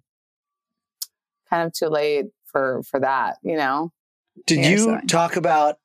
[1.49, 3.91] kind of too late for, for that, you know?
[4.47, 5.75] Did you so- talk about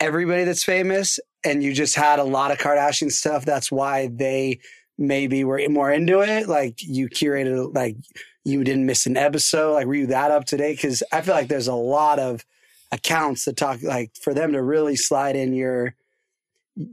[0.00, 3.44] everybody that's famous and you just had a lot of Kardashian stuff?
[3.44, 4.58] That's why they
[4.98, 6.48] maybe were more into it?
[6.48, 7.96] Like you curated, like
[8.44, 9.72] you didn't miss an episode?
[9.74, 10.72] Like were you that up today?
[10.72, 12.44] Because I feel like there's a lot of
[12.92, 15.94] accounts that talk, like for them to really slide in your.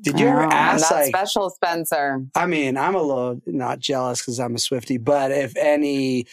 [0.02, 2.26] Did you ever Oh, ask, That's like, special, Spencer.
[2.36, 6.26] I mean, I'm a little not jealous because I'm a Swifty, but if any,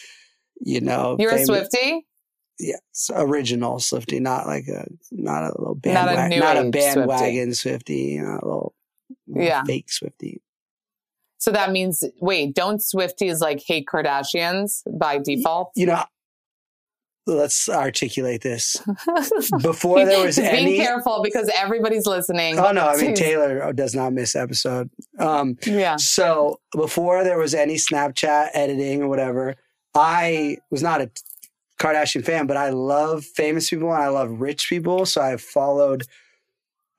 [0.60, 2.06] you know, You're a famous- Swifty?
[2.60, 6.70] Yes, original Swifty, not like a not a little Not a bandwagon, new not a,
[6.70, 8.74] bandwagon Swifty, you know, a little
[9.26, 9.64] Yeah.
[9.64, 10.40] fake Swifty.
[11.40, 15.72] So that means, wait, don't Swifties like hate Kardashians by default?
[15.74, 16.04] You know,
[17.26, 18.76] let's articulate this.
[19.62, 22.58] Before there was any, being careful because everybody's listening.
[22.58, 24.90] oh no, I mean Taylor does not miss episode.
[25.18, 25.96] Um, Yeah.
[25.96, 29.56] So before there was any Snapchat editing or whatever,
[29.94, 31.10] I was not a
[31.80, 35.06] Kardashian fan, but I love famous people and I love rich people.
[35.06, 36.04] So I followed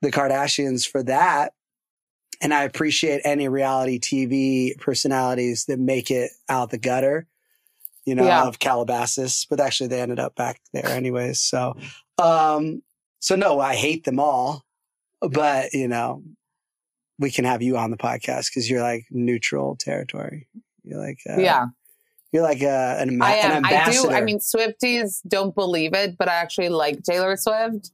[0.00, 1.52] the Kardashians for that.
[2.42, 7.26] And I appreciate any reality TV personalities that make it out the gutter.
[8.04, 8.42] You know, Yeah.
[8.48, 11.38] of Calabasas, but actually they ended up back there anyways.
[11.40, 11.76] So,
[12.18, 12.82] um,
[13.20, 14.64] so no, I hate them all,
[15.20, 16.24] but you know,
[17.20, 20.48] we can have you on the podcast because you're like neutral territory.
[20.82, 21.66] You're like uh, yeah,
[22.32, 23.64] You're like uh, an, ama- I an am.
[23.66, 24.10] I do.
[24.10, 27.92] I mean, Swifties don't believe it, but I actually like Taylor Swift.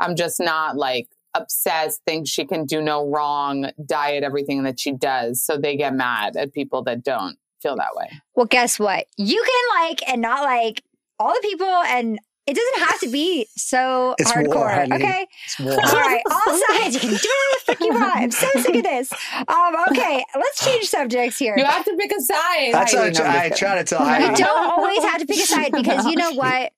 [0.00, 4.92] I'm just not like obsessed, thinks she can do no wrong, diet everything that she
[4.92, 5.42] does.
[5.44, 8.08] So they get mad at people that don't feel that way.
[8.34, 9.06] Well, guess what?
[9.16, 10.82] You can like and not like
[11.18, 14.72] all the people, and it doesn't have to be so It's hardcore.
[14.72, 14.94] honey.
[14.96, 15.26] okay.
[15.44, 15.72] It's war.
[15.74, 16.94] All right, all sides.
[16.94, 17.20] You can do whatever
[17.58, 18.16] the fuck you want.
[18.16, 19.12] I'm so sick of this.
[19.46, 21.54] Um, okay, let's change subjects here.
[21.56, 22.70] You have to pick a side.
[22.72, 23.18] That's Heidi.
[23.18, 24.42] what I'm I, I try to tell You Heidi.
[24.42, 26.72] don't always have to pick a side because you know what?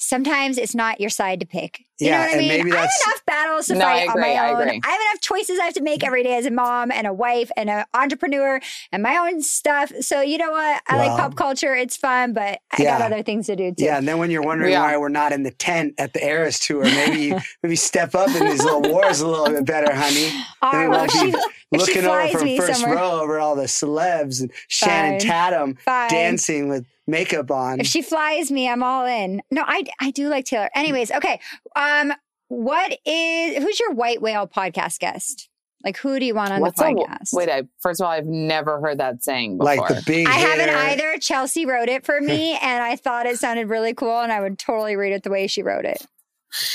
[0.00, 1.80] Sometimes it's not your side to pick.
[2.00, 2.48] You Yeah, know what I mean?
[2.48, 4.60] maybe I have enough battles to No, I fight on my I own.
[4.62, 4.80] agree.
[4.84, 7.12] I have enough choices I have to make every day as a mom and a
[7.12, 8.60] wife and an entrepreneur
[8.92, 9.90] and my own stuff.
[10.00, 10.80] So you know what?
[10.86, 11.74] I like pop culture.
[11.74, 12.98] It's fun, but I yeah.
[12.98, 13.82] got other things to do too.
[13.84, 14.82] Yeah, and then when you're wondering Yeah.
[14.82, 17.34] why we're not in the tent at the Eras tour, maybe
[17.64, 20.30] maybe step up in these little wars a little bit better, honey.
[20.62, 21.38] All Then right, we well, won't she, be
[21.72, 25.28] if she looking over from first somewhere, row over all the celebs and Channing Fine.
[25.28, 26.10] Tatum Fine.
[26.10, 27.80] dancing with makeup on.
[27.80, 29.42] if she flies me, I'm all in.
[29.50, 30.70] No, I I do like Taylor.
[30.74, 31.40] Anyways, okay.
[31.74, 32.12] Um,
[32.48, 35.48] what is who's your white whale podcast guest?
[35.84, 37.28] Like, who do you want on What's the a, podcast?
[37.32, 39.76] wait, I, first of all, I've never heard that saying before.
[39.76, 41.18] like the big I haven't either.
[41.20, 44.58] Chelsea wrote it for me, and I thought it sounded really cool, and I would
[44.58, 46.04] totally read it the way she wrote it.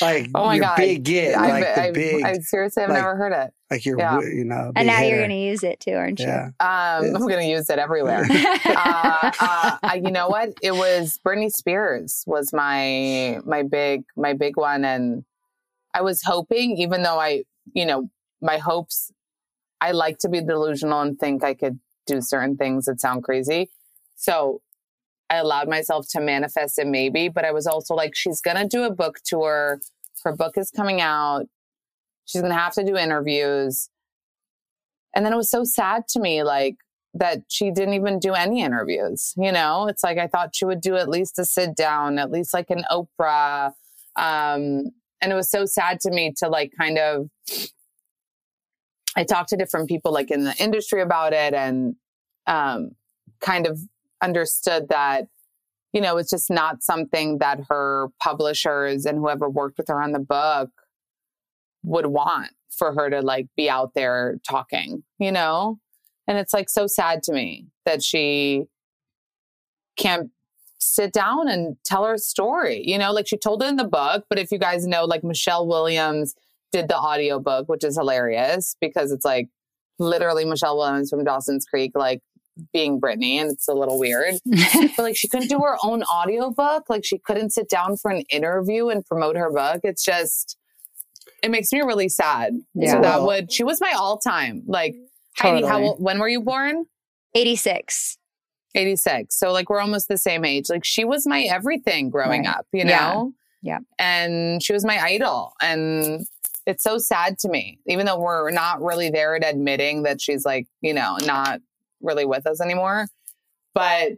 [0.02, 0.78] Like oh my your God.
[0.78, 3.54] big get, I've, like I've- big, I seriously have like- never heard it.
[3.72, 4.20] like your, yeah.
[4.22, 6.28] you know, And big now you're going to use it too, aren't you?
[6.28, 6.50] Yeah.
[6.60, 8.26] Um, I'm going to use it everywhere.
[8.66, 10.54] uh, uh, you know what?
[10.62, 15.26] It was Britney Spears was my my big my big one, and
[15.94, 18.10] I was hoping, even though I, you know,
[18.42, 19.12] my hopes.
[19.82, 23.70] I like to be delusional and think I could do certain things that sound crazy,
[24.16, 24.62] so
[25.34, 27.30] I allowed myself to manifest it maybe.
[27.30, 29.80] But I was also like, she's going to do a book tour.
[30.24, 31.46] Her book is coming out.
[32.26, 33.90] She's going to have to do interviews.
[35.16, 36.76] And then it was so sad to me, like
[37.14, 39.34] that she didn't even do any interviews.
[39.38, 42.32] You know, it's like I thought she would do at least a sit down, at
[42.32, 43.74] least like an Oprah.
[44.16, 44.92] Um,
[45.22, 47.28] and it was so sad to me to like kind of.
[49.16, 51.96] I talked to different people like in the industry about it and
[52.48, 52.92] um,
[53.42, 53.80] kind of
[54.24, 55.28] understood that,
[55.92, 60.12] you know, it's just not something that her publishers and whoever worked with her on
[60.12, 60.70] the book
[61.84, 65.78] would want for her to like be out there talking, you know?
[66.28, 68.64] And it's like so sad to me that she
[69.98, 70.32] can't
[70.80, 72.82] sit down and tell her story.
[72.86, 75.24] You know, like she told it in the book, but if you guys know, like
[75.24, 76.36] Michelle Williams
[76.72, 79.50] did the audiobook, which is hilarious because it's like
[80.00, 82.22] literally Michelle Williams from Dawson's Creek, like
[82.72, 84.36] being Britney, and it's a little weird.
[84.46, 86.90] but like she couldn't do her own audiobook.
[86.90, 89.82] Like she couldn't sit down for an interview and promote her book.
[89.84, 90.58] It's just
[91.42, 92.54] it makes me really sad.
[92.74, 92.94] Yeah.
[92.94, 94.64] So that would she was my all time.
[94.68, 94.96] Like
[95.38, 96.86] Heidi, how old, when were you born?
[97.36, 98.18] 86.
[98.76, 99.38] 86.
[99.38, 100.66] So like we're almost the same age.
[100.70, 102.56] Like she was my everything growing Right.
[102.56, 103.14] up, you Yeah.
[103.14, 103.34] know?
[103.62, 103.80] Yeah.
[104.00, 105.54] And she was my idol.
[105.62, 106.26] And
[106.66, 110.46] it's so sad to me, even though we're not really there at admitting that she's
[110.46, 111.60] like, you know, not
[112.04, 113.08] really with us anymore.
[113.74, 114.14] But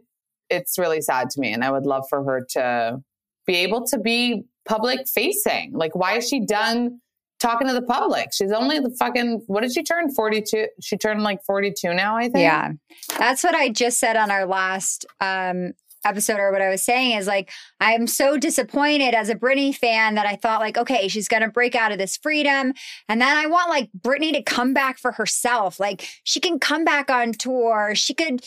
[0.50, 1.52] it's really sad to me.
[1.52, 2.98] And I would love for her to
[3.46, 5.72] be able to be public facing.
[5.72, 7.00] Like, why is she done
[7.40, 8.30] talking to the public?
[8.32, 10.12] She's only the fucking, what did she turn?
[10.12, 10.68] 42?
[10.80, 12.38] She turned like 42 now, I think.
[12.38, 12.72] Yeah.
[13.18, 15.72] That's what I just said on our last um
[16.06, 20.14] episode or what I was saying is like I'm so disappointed as a Britney fan
[20.14, 22.72] that I thought like okay she's going to break out of this freedom.
[23.08, 25.80] And then I want like Britney to come back for herself.
[25.80, 27.94] Like she can come back on tour.
[27.94, 28.44] She could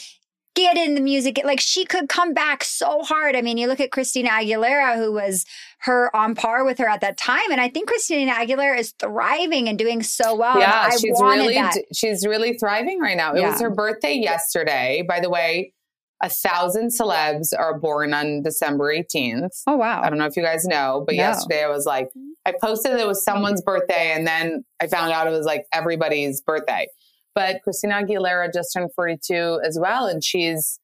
[0.56, 1.40] get in the music.
[1.44, 3.36] Like she could come back so hard.
[3.36, 5.46] I mean you look at Christina Aguilera who was
[5.80, 7.52] her on par with her at that time.
[7.52, 10.60] And I think Christina Aguilera is thriving and doing so well.
[10.60, 11.78] Yeah, I she's really that.
[11.94, 13.34] she's really thriving right now.
[13.34, 15.04] It was her birthday yesterday.
[15.08, 15.74] By the way,
[16.22, 19.62] a thousand celebs are born on December 18th.
[19.68, 21.24] oh wow I don't know if you guys know, but No.
[21.24, 22.10] yesterday I was like,
[22.46, 26.42] I posted it was someone's birthday, and then I found out it was like everybody's
[26.42, 26.88] birthday.
[27.36, 30.80] But Christina Aguilera just turned 42 as well, and she's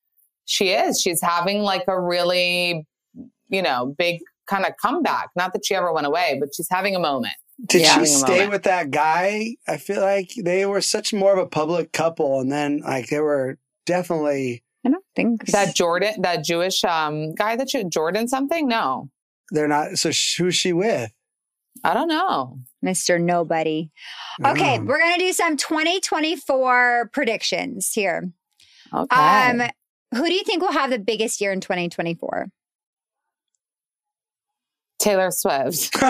[0.45, 2.85] she is she's having like a really
[3.49, 5.29] you know big kind of comeback.
[5.35, 7.33] Not that she ever went away, but she's having a moment.
[7.65, 7.99] Did Yeah.
[7.99, 9.55] she stay with that guy?
[9.67, 13.19] I feel like they were such more of a public couple, and then like they
[13.21, 14.64] were definitely I don't
[15.15, 18.67] think That Jordan, that Jewish um guy that you Jordan something?
[18.67, 19.09] No,
[19.51, 19.97] they're not.
[19.97, 21.11] So sh- who's she with?
[21.83, 22.59] I don't know.
[22.83, 23.21] Mr.
[23.21, 23.91] Nobody.
[24.45, 28.31] Okay, don't we're gonna do some 2024 predictions here.
[28.93, 29.15] Okay.
[29.15, 29.61] Um,
[30.13, 32.47] who do you think will have the biggest year in 2024?
[34.99, 35.89] Taylor Swift.
[36.01, 36.07] oh,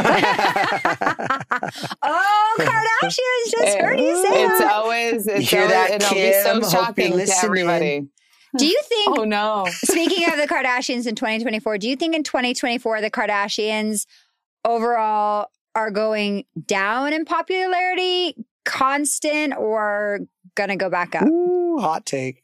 [2.60, 4.72] Kardashians just heard you say it's that.
[4.74, 6.18] always You it's hear always, that, it'll Kim?
[6.18, 7.38] be so you're shocking to listening.
[7.44, 8.08] everybody.
[8.60, 9.68] Do you think Oh no.
[9.70, 14.06] Speaking of the Kardashians in 2024, do you think in 2024 the Kardashians
[14.64, 20.22] overall are going down in popularity, constant, or
[20.56, 21.28] gonna go back up?
[21.28, 22.44] Ooh, hot take.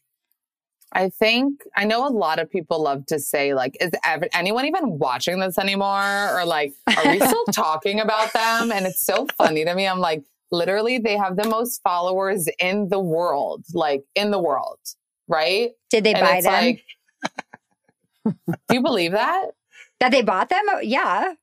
[0.94, 4.66] I think I know a lot of people love to say like, is ever, anyone
[4.66, 6.38] even watching this anymore?
[6.38, 8.72] Or like, are we still talking about them?
[8.72, 9.88] And it's so funny to me.
[9.88, 14.80] I'm like, literally, they have the most followers in the world, like in the world,
[15.32, 15.72] right?
[15.90, 16.54] Did they And buy them?
[16.54, 16.84] like-
[18.70, 19.48] do you believe that?
[20.00, 20.64] that they bought them?
[20.70, 21.34] Oh, yeah,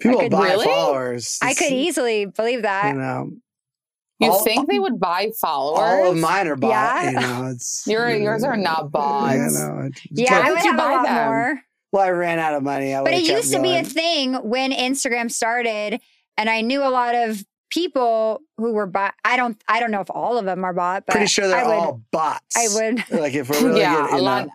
[0.00, 0.64] People could- buy Really?
[0.66, 1.38] followers.
[1.42, 2.94] I could It's- easily believe that.
[2.94, 3.30] You know,
[4.20, 5.78] You All- think they would buy followers?
[6.04, 6.70] all of mine are bought.
[6.70, 7.10] Yeah.
[7.10, 9.34] You know, it's Your yours are not bought.
[9.34, 11.26] You know, it's- Yeah, Why I would would you buy them?
[11.26, 11.60] more.
[11.92, 12.94] Well, I ran out of money.
[12.94, 16.00] I But it would've used to be a thing when Instagram started,
[16.36, 19.14] and I knew a lot of people who were bought.
[19.24, 19.60] I don't.
[19.68, 21.72] I don't know if all of them are bought, but Pretty sure they're I would,
[21.74, 22.56] all bots.
[22.56, 23.04] I would.
[23.20, 24.52] Like if we're really Yeah, getting, a you lot- know,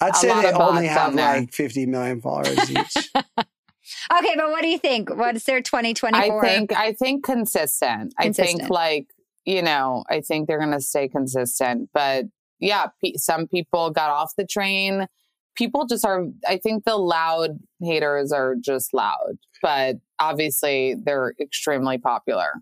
[0.00, 1.36] I'd a say lot they only have on there.
[1.40, 2.96] like 50 million followers each.
[3.16, 5.10] Okay, but what do you think?
[5.14, 6.44] What's their 2024?
[6.44, 8.14] I think I think consistent.
[8.18, 9.06] I think like
[9.44, 11.90] you know I think they're gonna stay consistent.
[11.92, 12.26] But
[12.60, 15.06] yeah, pe- some people got off the train.
[15.54, 16.26] People just are.
[16.48, 22.52] I think the loud haters are just loud, but obviously they're extremely popular.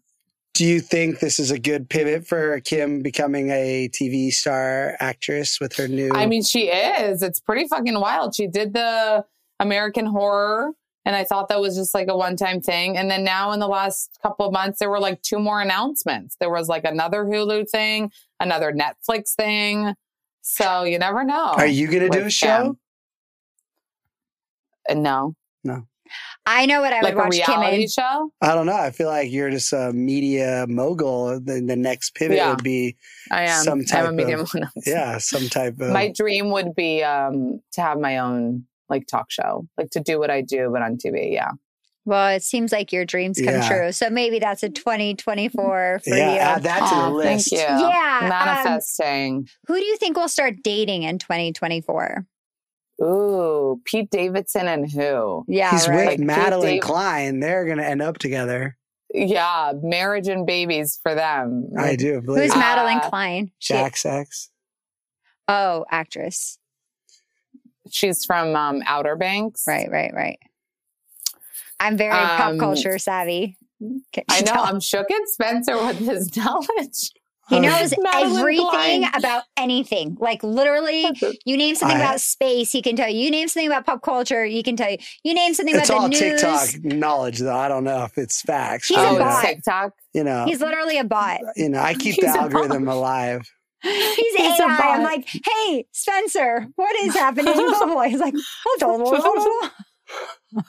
[0.54, 5.58] Do you think this is a good pivot for Kim becoming a TV star actress
[5.60, 6.10] with her new?
[6.12, 7.22] I mean, she is.
[7.22, 8.34] It's pretty fucking wild.
[8.34, 9.24] She did the
[9.60, 10.72] American Horror,
[11.06, 12.98] and I thought that was just like a one time thing.
[12.98, 16.36] And then now in the last couple of months, there were like two more announcements.
[16.38, 19.94] There was like another Hulu thing, another Netflix thing.
[20.42, 21.54] So you never know.
[21.56, 22.76] are you going to do a show?
[24.88, 24.98] Kim.
[24.98, 25.34] Uh, no,
[26.44, 27.88] I know what I like would a watch Kim reality in.
[27.88, 28.30] show.
[28.40, 28.76] I don't know.
[28.76, 31.38] I feel like you're just a media mogul.
[31.40, 32.50] The, the next pivot Yeah.
[32.50, 32.96] would be,
[33.30, 33.62] I am.
[33.62, 34.46] Some I'm type a of- medium.
[34.84, 35.92] yeah, some type of.
[35.92, 40.18] my dream would be um, to have my own like talk show, like to do
[40.18, 41.32] what I do, but on TV.
[41.32, 41.52] Yeah.
[42.04, 43.68] Well, it seems like your dreams come Yeah.
[43.68, 43.92] true.
[43.92, 46.38] So maybe that's a 2024 for yeah, you.
[46.40, 47.48] add that to the list.
[47.50, 47.86] Thank you.
[47.86, 49.48] Yeah, um, Manifesting.
[49.68, 52.26] Who do you think will start dating in 2024?
[53.02, 55.44] Ooh, Pete Davidson and who?
[55.48, 55.96] Yeah, He's right.
[55.96, 57.40] with Like Pete Madelyn Dav- Cline.
[57.40, 58.76] They're going to end up together.
[59.12, 61.68] Yeah, marriage and babies for them.
[61.76, 62.58] I do believe Who's it.
[62.58, 63.50] Madelyn Uh, Cline?
[63.60, 64.50] Jack Sex.
[65.48, 66.58] oh, actress.
[67.90, 69.64] She's from um, Outer Banks.
[69.66, 70.38] Right, right, right.
[71.80, 73.58] I'm very pop Um, culture savvy.
[73.82, 74.52] I know.
[74.52, 74.62] tell?
[74.62, 77.10] I'm shook at Spencer with his knowledge.
[77.48, 79.04] He knows Madelyn everything Cline.
[79.14, 80.16] about anything.
[80.20, 81.04] Like literally,
[81.44, 83.18] you name something I- about space, he can tell you.
[83.18, 84.98] You name something about pop culture, he can tell you.
[85.24, 86.40] You name something It's about all the news.
[86.40, 87.56] TikTok knowledge, though.
[87.56, 88.88] I don't know if it's facts.
[88.88, 89.44] He's a oh, but, bot.
[89.44, 89.92] TikTok.
[90.14, 91.40] You know, He's literally a bot.
[91.56, 92.96] you know, I keep He's the algorithm bot.
[92.96, 93.50] alive.
[93.82, 94.78] He's, He's a AI.
[94.94, 97.52] I'm like, hey, Spencer, what is happening?
[97.54, 98.02] Blah, blah, blah.
[98.04, 98.34] He's like,
[98.78, 99.70] blah, blah, blah, blah,
[100.52, 100.60] blah.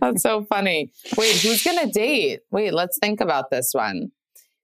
[0.00, 0.92] That's so funny.
[1.16, 2.40] Wait, who's gonna date?
[2.52, 4.12] Wait, let's think about this one.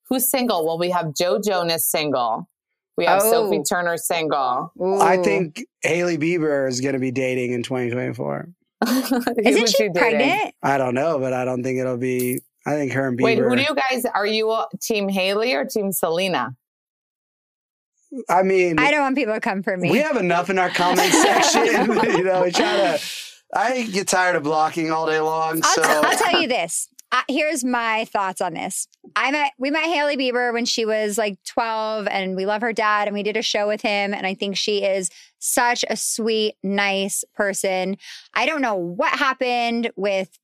[0.08, 0.64] Who's single?
[0.66, 2.48] Well, we have Joe Jonas single.
[2.96, 3.30] We have Oh.
[3.30, 4.72] Sophie Turner single.
[5.00, 8.48] I think Hailey Bieber is going to be dating in 2024.
[8.84, 8.90] Who
[9.44, 9.94] Isn't was she dating?
[9.94, 10.54] pregnant?
[10.62, 12.40] I don't know, but I don't think it'll be.
[12.66, 13.22] I think her and Bieber.
[13.24, 14.04] Wait, who do you guys?
[14.06, 16.56] Are you Team Hailey or Team Selena?
[18.28, 19.90] I mean, I don't want people to come for me.
[19.90, 21.64] we have enough in our comment section.
[22.16, 23.00] you know, we try to.
[23.54, 25.60] I get tired of blocking all day long.
[25.64, 26.88] I'll, so t- I'll tell you this.
[27.10, 28.86] Uh, here's my thoughts on this.
[29.16, 32.72] I met we met Hailey Bieber when she was like 12, and we love her
[32.72, 34.12] dad, and we did a show with him.
[34.12, 37.96] And I think she is such a sweet, nice person.
[38.34, 40.38] I don't know what happened with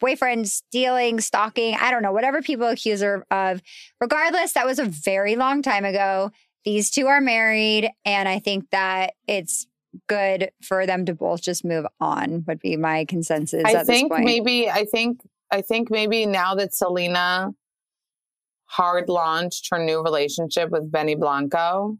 [0.00, 1.74] boyfriend stealing, stalking.
[1.74, 3.60] I don't know whatever people accuse her of.
[4.00, 6.30] Regardless, that was a very long time ago.
[6.64, 9.66] These two are married, and I think that it's
[10.06, 12.44] good for them to both just move on.
[12.46, 13.64] Would be my consensus.
[13.64, 14.24] I at think this point.
[14.24, 14.70] maybe.
[14.70, 15.20] I think.
[15.50, 17.50] I think maybe now that Selena
[18.66, 21.96] hard launched her new relationship with Benny Blanco,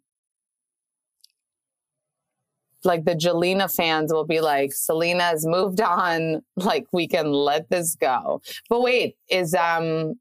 [2.84, 6.42] like the Jelena fans will be like, Selena has moved on.
[6.56, 8.42] Like we can let this go.
[8.68, 10.14] But wait, is um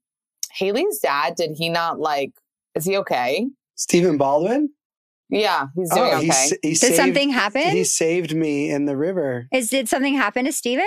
[0.53, 1.35] Hailey's dad?
[1.35, 2.31] Did he not like?
[2.75, 3.47] Is he okay?
[3.75, 4.69] Stephen Baldwin.
[5.29, 6.25] Yeah, he's doing Oh, okay.
[6.25, 7.69] he's, he Did saved, something happen?
[7.71, 9.47] He saved me in the river.
[9.51, 10.85] Is did something happen to Stephen?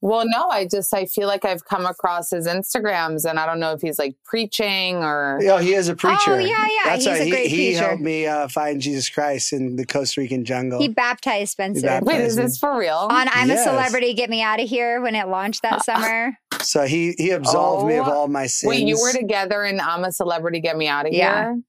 [0.00, 3.58] Well, no, I just I feel like I've come across his Instagrams, and I don't
[3.58, 5.38] know if he's like preaching or.
[5.42, 6.34] Yeah, he is a preacher.
[6.34, 7.20] Oh, yeah, yeah, That's he's right.
[7.20, 7.84] a he, great he preacher.
[7.88, 10.80] helped me uh, find Jesus Christ in the Costa Rican jungle.
[10.80, 11.82] He baptized Spencer.
[11.86, 13.08] baptized- Wait, is this for real?
[13.10, 13.60] on I'm Yes.
[13.66, 16.32] a Celebrity, Get Me Out of Here when it launched that summer.
[16.62, 18.12] so he he absolved me of Oh.
[18.12, 18.68] all my sins.
[18.70, 20.60] Wait, you were together and I'm a celebrity.
[20.60, 21.42] Get me out of Yeah.
[21.54, 21.62] here.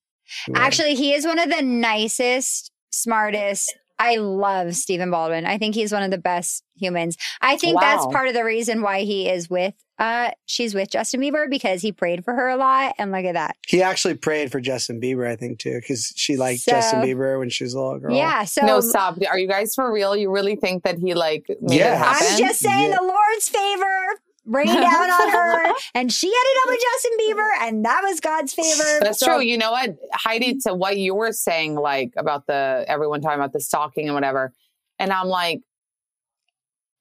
[0.50, 0.60] Yeah.
[0.60, 5.46] Actually, he is one of the nicest, smartest, I love Stephen Baldwin.
[5.46, 7.18] I think he's one of the best humans.
[7.42, 11.20] I think that's part of the reason why he is with uh she's with Justin
[11.20, 13.58] Bieber because he prayed for her a lot and look at that.
[13.68, 17.38] He actually prayed for Justin Bieber, I think, too, because she liked So- Justin Bieber
[17.38, 18.16] when she was a little girl.
[18.16, 19.18] Yeah, so no, stop.
[19.30, 20.16] Are you guys for real?
[20.16, 21.96] You really think that he like made Yeah.
[21.96, 22.28] it happen?
[22.32, 22.96] I'm just saying Yeah.
[22.98, 27.86] the Lord's favor rained down on her and she ended up with Justin Bieber and
[27.86, 28.84] that was God's favor.
[29.00, 29.40] That's So- true.
[29.40, 30.70] You know what, Heidi, mm-hmm.
[30.70, 34.54] to what you were saying, like about the everyone talking about the stalking and whatever.
[34.98, 35.62] And I'm like,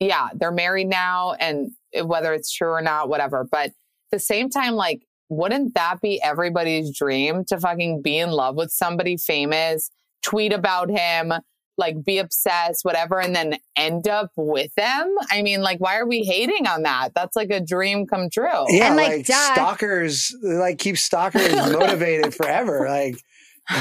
[0.00, 1.72] yeah, they're married now, and
[2.04, 3.46] whether it's true or not, whatever.
[3.50, 3.72] But at
[4.12, 8.70] the same time, like, wouldn't that be everybody's dream to fucking be in love with
[8.70, 9.90] somebody famous,
[10.22, 11.32] tweet about him,
[11.78, 15.14] like be obsessed, whatever, and then end up with them?
[15.30, 17.14] I mean, like, why are we hating on that?
[17.14, 18.48] That's like a dream come true.
[18.68, 19.54] Yeah, And, like, like, duh.
[19.54, 22.86] stalkers, like keep stalkers motivated forever.
[22.88, 23.16] Like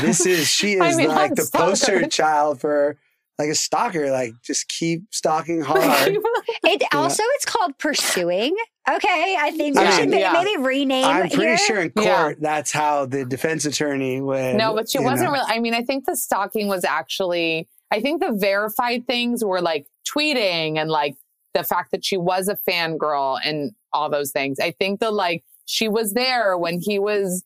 [0.01, 2.97] this is she is I mean, like I'm the poster child for
[3.39, 4.09] like a stalker.
[4.11, 6.17] Like just keep stalking hard.
[6.63, 8.55] It also it's called pursuing.
[8.89, 10.31] Okay, I think we I should mean, ma- yeah.
[10.33, 11.03] maybe rename.
[11.03, 11.57] I'm pretty here.
[11.57, 12.33] sure in court Yeah.
[12.39, 14.55] that's how the defense attorney would.
[14.55, 15.33] No, but she wasn't know.
[15.33, 15.45] really.
[15.49, 17.67] I mean, I think the stalking was actually.
[17.91, 21.15] I think the verified things were like tweeting and like
[21.53, 24.59] the fact that she was a fangirl and all those things.
[24.59, 27.43] I think the like she was there when he was,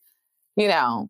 [0.55, 1.09] you know.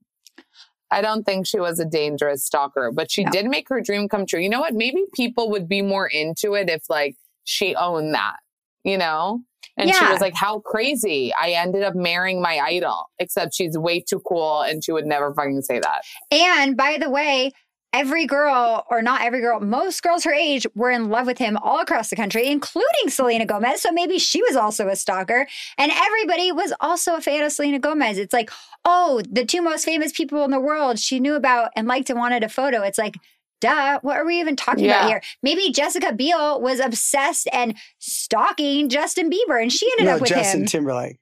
[0.94, 3.32] I don't think she was a dangerous stalker, but she No.
[3.32, 4.42] did make her dream come true.
[4.42, 4.74] You know what?
[4.74, 7.16] Maybe people would be more into it if like
[7.46, 8.36] she owned that,
[8.84, 9.40] you know?
[9.78, 11.34] And she was like, How crazy.
[11.34, 15.34] I ended up marrying my idol, except she's way too cool and she would never
[15.34, 16.02] fucking say that.
[16.30, 17.54] And by the way,
[17.94, 21.58] every girl, or not every girl, most girls her age were in love with him
[21.58, 23.82] all across the country, including Selena Gomez.
[23.82, 25.48] So maybe she was also a stalker.
[25.78, 28.18] And everybody was also a fan of Selena Gomez.
[28.18, 28.50] It's like,
[28.86, 32.18] oh, the two most famous people in the world she knew about and liked and
[32.18, 32.82] wanted a photo.
[32.82, 33.16] It's like,
[33.60, 34.98] duh, what are we even talking Yeah.
[35.00, 35.22] about here?
[35.44, 40.32] Maybe Jessica Biel was obsessed and stalking Justin Bieber and she ended No, up with
[40.32, 40.38] him.
[40.38, 40.68] Justin him.
[40.68, 41.18] Timberlake,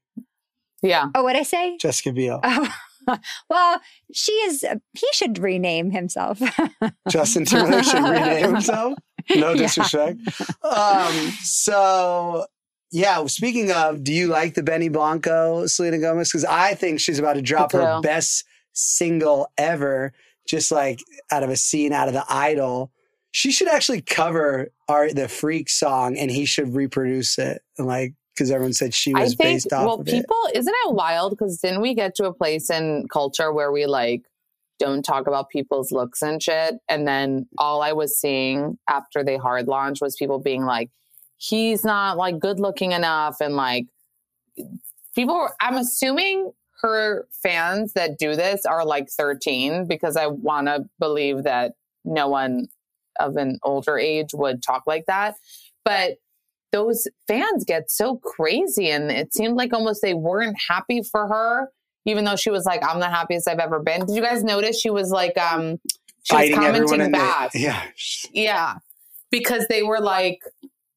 [0.82, 1.07] Yeah.
[1.15, 1.78] oh, what'd I say?
[1.78, 2.74] Jessica Biel, Oh,
[3.49, 3.82] well,
[4.14, 6.41] she is, he should rename himself.
[7.10, 8.93] Justin Timberlake should rename himself.
[9.36, 9.55] No Yeah.
[9.55, 10.20] disrespect.
[10.64, 12.45] Um, so
[12.91, 16.30] yeah, speaking of, do you like the Benny Blanco Selena Gomez?
[16.30, 20.14] Because I think she's about to drop her best single ever,
[20.47, 20.99] just like
[21.32, 22.91] out of a scene out of the Idol.
[23.32, 28.16] She should actually cover our the Freak song, and he should reproduce it, and like
[28.40, 31.32] because everyone said she was think, based off well, of people, isn't it wild?
[31.32, 34.22] Because didn't we get to a place in culture where we like
[34.80, 36.76] don't talk about people's looks and shit?
[36.88, 40.90] And then all I was seeing after they hard launch was people being like,
[41.36, 43.42] he's not like good looking enough.
[43.42, 43.88] And like,
[45.16, 50.68] people were, I'm assuming her fans that do this are like 13 because I want
[50.68, 51.74] to believe that
[52.06, 52.68] no one
[53.20, 55.36] of an older age would talk like that.
[55.84, 56.20] But
[56.72, 61.70] those fans get so crazy and it seemed like almost they weren't happy for her
[62.05, 64.05] even though she was like i'm the happiest i've ever been.
[64.05, 65.80] Did you guys notice she was like um
[66.24, 67.84] she was commenting back the yeah.
[68.32, 68.76] yeah.
[69.32, 70.41] Because they were like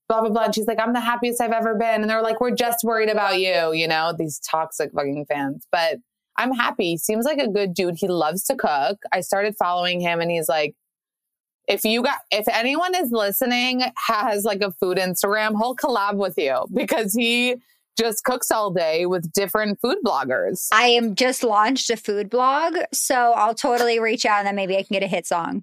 [0.08, 2.02] blah blah blah and she's like i'm the happiest i've ever been.
[2.02, 5.66] And they're like we're just worried about you you know these toxic fucking fans.
[5.70, 5.98] But
[6.38, 6.96] i'm happy.
[6.96, 7.96] Seems like a good dude.
[7.96, 8.98] He loves to cook.
[9.12, 10.74] I started following him and he's like
[11.68, 16.36] if you got if anyone is listening has like a food instagram he'll collab with
[16.38, 17.56] you because he
[17.98, 22.74] just cooks all day with different food bloggers I am just launched a food blog,
[22.92, 25.62] so I'll totally reach out and then maybe I can get a hit song.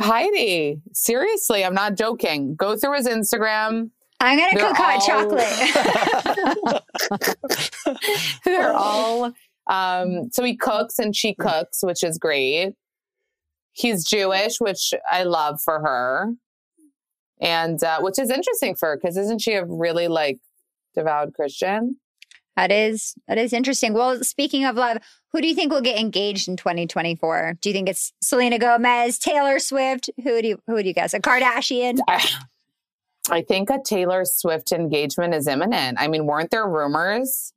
[0.00, 6.82] heidi seriously i'm not joking go through his instagram I'm gonna They're cook hot chocolate.
[8.44, 9.32] they're all
[9.66, 12.72] um so he cooks and she cooks which is great
[13.74, 16.32] he's jewish which i love for her
[17.40, 20.38] and uh, which is interesting for her because isn't she a really like
[20.94, 21.96] devout christian
[22.56, 23.94] that is that is interesting.
[23.94, 24.98] Well, speaking of love,
[25.32, 27.54] who do you think will get engaged in 2024?
[27.60, 30.08] Do you think it's Selena Gomez, Taylor Swift?
[30.22, 31.14] Who do you who do you guess?
[31.14, 31.98] A Kardashian?
[32.06, 32.24] I,
[33.30, 37.52] I think a taylor swift engagement is imminent i mean weren't there rumors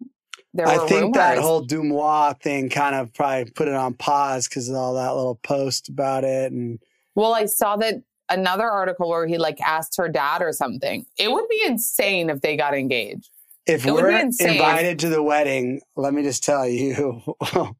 [0.57, 4.47] there I think rumors that whole Dumois thing kind of probably put it on pause
[4.47, 6.51] because of all that little post about it.
[6.51, 6.79] And
[7.15, 11.05] Well, I saw that another article where he like asked her dad or something.
[11.17, 13.29] It would be insane if they got engaged.
[13.65, 17.21] if It we're invited to the wedding, let me just tell you,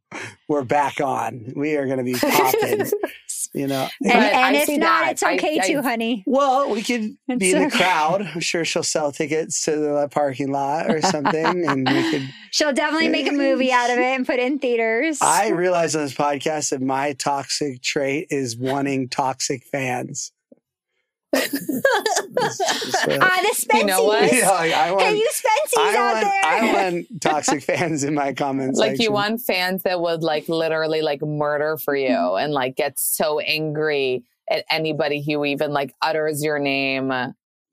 [0.47, 1.53] we're back on.
[1.55, 2.85] We are going to be popping,
[3.53, 3.87] you know.
[4.03, 5.11] And, and if not, that.
[5.11, 6.23] it's okay I- too, honey.
[6.25, 8.21] Well, we could It's be in the crowd.
[8.21, 11.67] I'm sure she'll sell tickets to the parking lot or something.
[11.67, 12.29] and we could.
[12.51, 15.19] She'll definitely make a movie out of it and put it in theaters.
[15.21, 20.31] I realized on this podcast that my toxic trait is wanting toxic fans.
[21.35, 23.79] So- Ah, the Spencies.
[23.79, 24.31] You know what?
[24.33, 26.41] Yeah, like, I want, Hey, you Spencies I out want, there.
[26.45, 28.79] I want toxic fans in my comments.
[28.79, 32.97] like you want fans that would like literally like murder for you and like get
[32.99, 37.11] so angry at anybody who even like utters your name.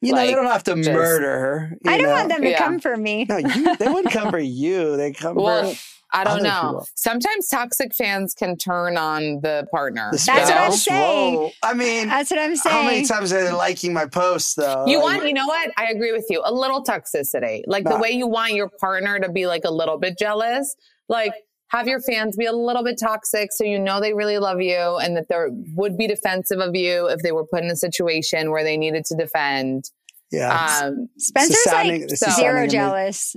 [0.00, 1.76] You know, they don't have to just- murder.
[1.86, 2.12] I don't know?
[2.12, 2.58] want them to Yeah.
[2.58, 3.24] come for me.
[3.28, 4.96] No, you, they wouldn't come for you.
[4.96, 5.78] They come Well, for
[6.14, 6.84] I don't other know.
[6.94, 10.08] Sometimes toxic fans can turn on the partner.
[10.12, 11.34] the That's what I'm saying.
[11.34, 11.50] Whoa.
[11.62, 12.74] I mean, That's what I'm saying.
[12.76, 14.84] how many times are they liking my posts though?
[14.86, 15.70] You Like, want, you know what?
[15.76, 16.40] I agree with you.
[16.44, 17.62] A little toxicity.
[17.66, 20.74] Like the way you want your partner to be like a little bit jealous.
[21.08, 21.32] Like
[21.68, 24.96] have your fans be a little bit toxic so you know they really love you
[25.02, 25.36] and that they
[25.74, 29.04] would be defensive of you if they were put in a situation where they needed
[29.06, 29.90] to defend.
[30.30, 33.36] Yeah, Um, Spencer's sounding- like this zero sounding jealous.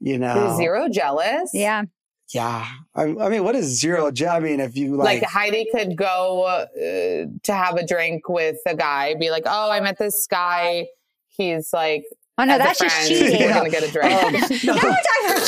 [0.00, 1.50] you know, you're zero jealous.
[1.52, 1.82] Yeah.
[2.32, 4.10] Yeah, I, I mean, what is zero?
[4.10, 6.66] je- I mean, if you Like, like, Heidi could go uh,
[7.42, 10.86] to have a drink with a guy, be like, "Oh, I met this guy.
[11.28, 12.04] He's like,
[12.36, 13.40] Oh no, that's just friend, cheating.
[13.46, 14.32] We're gonna get a drink." Um,
[14.64, 14.96] Now we're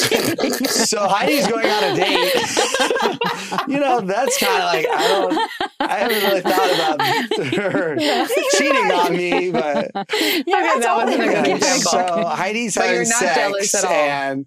[0.06, 0.68] talking about cheating.
[0.68, 2.34] so Heidi's going on a date.
[3.68, 5.50] you know, that's kind of like I don't.
[5.80, 7.96] I haven't really thought about her
[8.56, 11.90] cheating on me, but Yeah, Okay, that wasn't a good example.
[11.90, 13.92] so Heidi's But having you're not sex, jealous at all.
[13.92, 14.46] and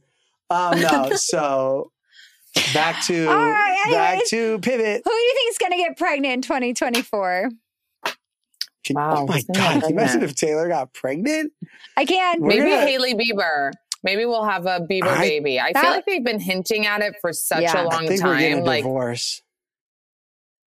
[0.52, 1.16] um, no.
[1.16, 1.92] So
[2.74, 5.02] back to All right, back to pivot.
[5.04, 7.50] Who do you think is going to get pregnant in 2024?
[8.86, 9.82] Can- Wow, oh my god!
[9.82, 11.52] Can you imagine if Taylor got pregnant?
[11.96, 12.42] I can't.
[12.42, 13.72] We're Maybe gonna- Hailey Bieber.
[14.02, 15.60] Maybe we'll have a Bieber I- baby.
[15.60, 17.78] I that- feel like they've been hinting at it for such Yeah.
[17.78, 18.64] a I long think we're getting time.
[18.64, 19.42] a Like, divorce.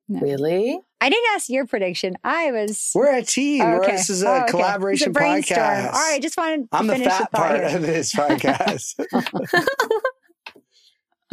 [0.09, 0.79] really?
[1.01, 2.17] I didn't ask your prediction.
[2.23, 2.93] I was.
[2.95, 3.65] We're a team.
[3.65, 3.93] We're- okay.
[3.93, 4.51] This is a Oh, okay.
[4.51, 5.21] collaboration It's a
[5.55, 5.87] podcast.
[5.87, 7.77] All right, just wanted to I'm the finish fat the part here.
[7.77, 9.05] of this podcast.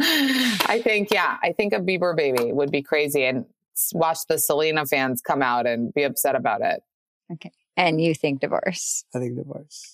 [0.00, 3.44] I think, yeah, I think a Bieber baby would be crazy and
[3.92, 6.82] watch the Selena fans come out and be upset about it.
[7.32, 7.50] Okay.
[7.76, 9.04] And you think divorce.
[9.14, 9.92] I think divorce.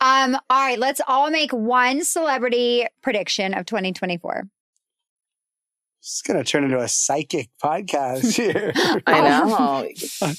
[0.00, 0.34] Um.
[0.50, 4.46] All right, let's all make one celebrity prediction of 2024.
[6.00, 8.72] It's gonna turn into a psychic podcast here.
[9.06, 9.88] I know.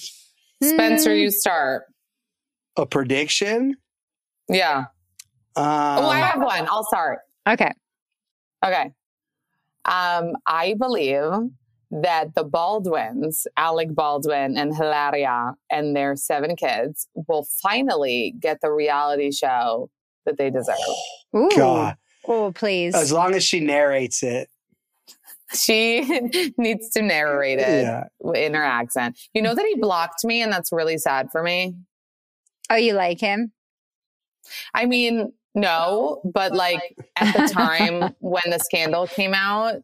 [0.64, 1.18] Spencer, Hmm.
[1.18, 1.84] you start.
[2.78, 3.76] a prediction.
[4.50, 4.86] Yeah.
[5.56, 6.68] Um, oh, I have one.
[6.70, 7.20] I'll start.
[7.50, 7.72] Okay.
[8.66, 8.92] Okay.
[9.88, 11.32] Um, I believe
[11.90, 18.72] that the Baldwins, Alec Baldwin and Hilaria, and their seven kids will finally get the
[18.72, 19.90] reality show
[20.26, 20.76] that they deserve.
[21.36, 21.50] Ooh.
[21.56, 21.96] God.
[22.28, 22.94] Oh, please.
[22.94, 24.50] as long as she narrates it.
[25.54, 26.02] She
[26.58, 28.04] needs to narrate it Yeah.
[28.36, 29.18] in her accent.
[29.34, 31.76] You know that he blocked me, and that's really sad for me.
[32.70, 33.54] oh, you like him?
[34.74, 39.76] I mean, no, but like at the time when the scandal came out,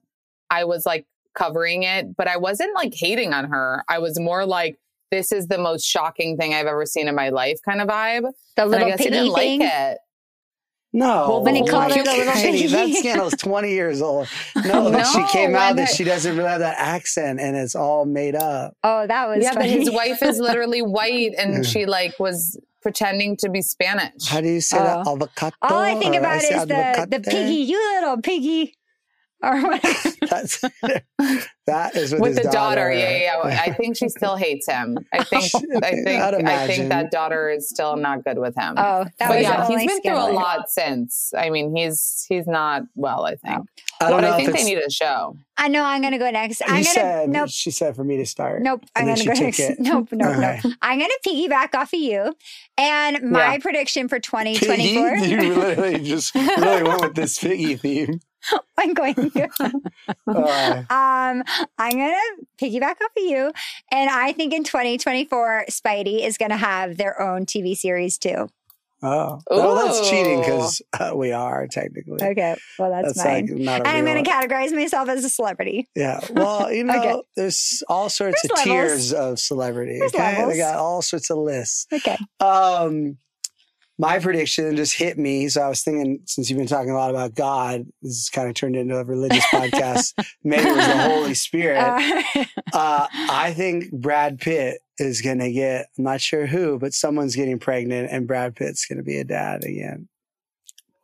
[0.50, 1.06] I was like
[1.36, 3.84] covering it, but I wasn't like hating on her.
[3.90, 4.78] I was more like,
[5.12, 8.32] this is the most shocking thing I've ever seen in my life kind of vibe.
[8.56, 9.60] The And I little guess he piggy didn't thing.
[9.62, 9.98] like it.
[10.96, 12.68] No, Well, when he my called her the little Heidi, piggy.
[12.68, 14.28] that scandal is twenty years old.
[14.64, 18.06] No, that she came out that she doesn't really have that accent, and it's all
[18.06, 18.78] made up.
[18.84, 23.38] Oh, that was Yeah, but his wife is literally white and she like was pretending
[23.38, 24.28] to be Spanish.
[24.28, 25.04] How do you say that?
[25.08, 25.16] Oh.
[25.16, 25.56] Avocado.
[25.62, 28.76] All I think about say is the the piggy, you little piggy,
[29.44, 30.10] or whatever.
[30.30, 30.62] That's
[31.68, 32.92] that is with, with his the daughter.
[32.92, 33.62] Yeah, yeah, yeah.
[33.66, 34.98] I think she still hates him.
[35.14, 36.76] I think oh, I think I'd I imagine.
[36.76, 38.74] think that daughter is still not good with him.
[38.78, 40.36] Oh, that but was yeah, the he's only been through a scandal.
[40.36, 41.34] lot since.
[41.38, 43.26] I mean, he's he's not well.
[43.26, 43.68] I think,
[44.02, 45.38] I don't but know I think they need a show.
[45.58, 46.60] I know I'm gonna go next.
[46.62, 47.50] you I'm gonna said nope.
[47.50, 48.62] she said for me to start.
[48.62, 49.60] Nope, I'm gonna go next.
[49.60, 49.80] it.
[49.84, 50.60] Nope, nope, Okay.
[50.64, 50.74] nope.
[50.82, 52.34] I'm gonna piggyback off of you.
[52.78, 53.58] And my Yeah.
[53.60, 58.20] prediction for 2024, You literally just really went with this piggy theme.
[58.78, 59.50] I'm going to.
[60.28, 61.44] Uh, Um,
[61.78, 62.16] I'm gonna
[62.62, 63.52] piggyback off of you,
[63.92, 68.50] and I think in 2024, Speidi is gonna have their own TV series too.
[69.02, 72.20] oh, well, that's cheating because uh, we are technically.
[72.22, 73.48] Okay, well that's, That's mine.
[73.48, 75.88] like not a and I'm gonna categorize myself as a celebrity.
[75.96, 76.20] Yeah.
[76.32, 77.22] Well, you know, Okay.
[77.36, 78.88] there's all sorts There's of levels.
[78.88, 80.00] tiers of celebrity.
[80.00, 80.38] There's okay.
[80.38, 80.54] levels.
[80.54, 81.88] They got all sorts of lists.
[81.92, 82.18] Okay.
[82.40, 83.18] Um
[84.00, 85.48] my prediction just hit me.
[85.50, 88.50] So I was thinking, since you've been talking a lot about God, this has kind
[88.50, 90.14] of turned into a religious podcast.
[90.44, 91.78] Maybe it was the Holy Spirit.
[91.80, 96.94] Uh, Uh, I think Brad Pitt is going to get, I'm not sure who, but
[96.94, 100.08] someone's getting pregnant and Brad Pitt's going to be a dad again.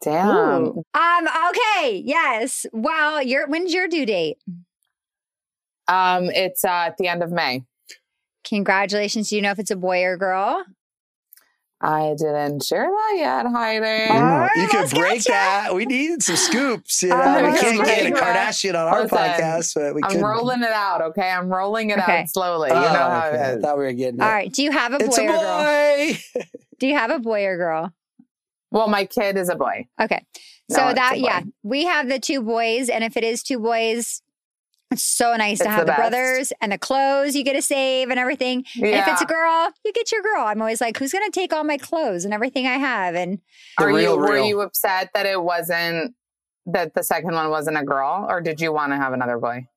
[0.02, 0.64] Damn.
[0.64, 0.84] Ooh.
[0.94, 1.28] Um.
[1.50, 2.02] Okay.
[2.06, 2.66] Yes.
[2.72, 4.38] Well, your when's your due date?
[5.90, 7.66] Um, it's uh, at the end of May.
[8.46, 9.30] Congratulations.
[9.30, 10.64] Do you know if it's a boy or girl?
[11.82, 13.80] I didn't share that yet, Heidi.
[13.80, 15.74] Right, you could break that.
[15.74, 17.02] We need some scoops.
[17.04, 18.16] You know, Uh, we can't get a.
[18.16, 20.12] Kardashian on our Listen, podcast, but we can.
[20.12, 20.26] I'm could.
[20.28, 21.30] rolling it out, okay?
[21.30, 22.22] I'm rolling it Okay.
[22.24, 22.70] out slowly.
[22.70, 23.54] Oh, you know how okay.
[23.54, 24.24] I thought we were getting it.
[24.24, 24.52] All right.
[24.52, 25.28] Do you have a boy It's a or
[26.36, 26.44] girl?
[26.80, 27.94] Do you have a boy or girl?
[28.72, 29.88] Well, my kid is a boy.
[30.02, 30.22] Okay.
[30.70, 32.90] No, So it's that, yeah, we have the two boys.
[32.90, 34.22] And if it is two boys,
[34.92, 38.10] it's so nice to have the the, brothers and the clothes you get to save
[38.10, 38.66] and everything.
[38.76, 40.46] And if it's a girl, you get your girl.
[40.46, 43.16] I'm always like, who's going to take all my clothes and everything I have?
[43.16, 43.40] And
[43.78, 46.16] The Are real, you were you upset that it wasn't
[46.66, 49.68] that the second one wasn't a girl, or did you want to have another boy?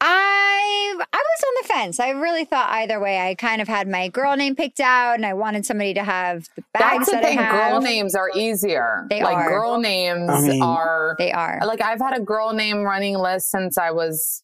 [0.00, 0.79] I I
[1.12, 2.00] was on the fence.
[2.00, 3.18] I really thought either way.
[3.18, 6.48] I kind of had my girl name picked out, and I wanted somebody to have
[6.56, 7.38] the bags That's the that thing.
[7.38, 7.70] I have.
[7.72, 9.06] Girl names are easier.
[9.10, 9.48] They like are.
[9.48, 11.60] girl names I mean- are They are.
[11.64, 14.42] like I've had a girl name running list since I was,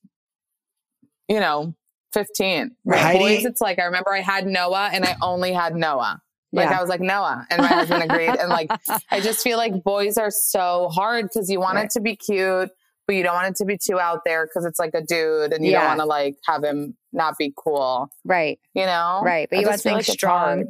[1.29, 1.75] you know,
[2.13, 2.71] 15.
[2.85, 6.21] With Heidi- boys, it's like I remember I had Noah and I only had Noah.
[6.53, 6.79] Like Yeah.
[6.79, 8.31] I was like Noah, and my husband agreed.
[8.31, 8.71] And like
[9.11, 11.85] I just feel like boys are so hard because you want Right.
[11.87, 12.71] it to be cute,
[13.07, 15.53] but you don't want it to be too out there because it's like a dude,
[15.53, 15.81] and you Yeah.
[15.81, 18.09] don't want to like have him not be cool.
[18.25, 18.59] Right.
[18.75, 19.49] You know, Right.
[19.49, 20.65] But I you want just feel something like strong.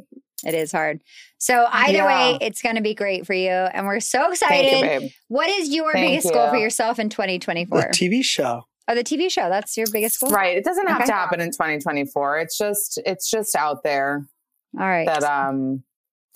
[0.45, 1.01] It is hard.
[1.39, 2.31] So either Yeah.
[2.31, 4.71] way, it's going to be great for you, and we're so Thank excited.
[4.79, 5.11] you, babe.
[5.29, 7.81] What is your Thank biggest goal for yourself in 2024?
[7.81, 8.63] The TV show.
[8.87, 9.49] oh, the TV show.
[9.49, 10.29] That's your biggest goal.
[10.29, 10.55] Right.
[10.57, 11.07] It doesn't have Okay.
[11.07, 12.37] to happen in 2024.
[12.39, 14.25] It's just it's just out there
[14.79, 15.07] All right.
[15.07, 15.83] that um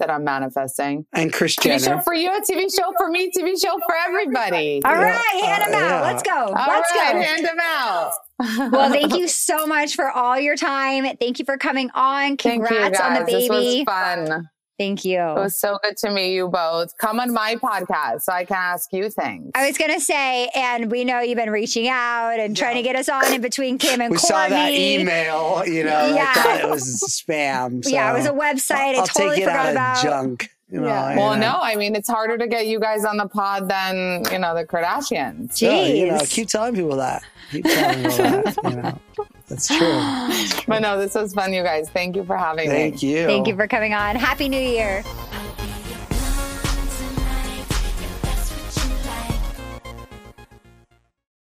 [0.01, 1.05] that I'm manifesting.
[1.13, 4.81] And Chris TV show for you, a TV show for me, TV show for everybody.
[4.83, 5.01] All Yeah.
[5.15, 5.89] right, hand them Uh, out.
[5.89, 6.01] yeah.
[6.01, 6.35] Let's go.
[6.35, 7.21] All Let's right, go.
[7.21, 8.11] hand them out.
[8.71, 11.05] well, thank you so much for all your time.
[11.17, 12.37] Thank you for coming on.
[12.37, 13.27] Thank you, Congrats on the guys.
[13.27, 13.85] This baby.
[13.87, 13.93] was
[14.27, 14.49] fun.
[14.79, 15.19] Thank you.
[15.19, 16.97] It was so good to meet you both.
[16.97, 19.51] Come on my podcast so I can ask you things.
[19.53, 22.95] I was gonna say, and we know you've been reaching out and trying to get
[22.95, 24.21] us on in between Kim and We Kourtney.
[24.21, 26.31] saw that email, you know, Yeah.
[26.35, 27.83] I thought it was spam.
[27.83, 28.95] So Yeah, it was a website.
[28.95, 29.97] I'll I totally take it forgot out about.
[29.97, 30.49] of junk.
[30.71, 31.15] You know, Yeah.
[31.17, 31.51] Well, you know.
[31.51, 34.55] no, I mean it's harder to get you guys on the pod than you know
[34.55, 35.57] the Kardashians.
[35.57, 37.21] So, you know, keep telling people that.
[37.51, 38.57] Keep telling people that.
[38.63, 38.99] You know,
[39.51, 40.61] that's true.
[40.67, 41.89] But no, this was fun, you guys.
[41.89, 42.75] Thank you for having me.
[42.75, 43.25] Thank you.
[43.25, 44.15] Thank you for coming on.
[44.15, 45.03] Happy New Year.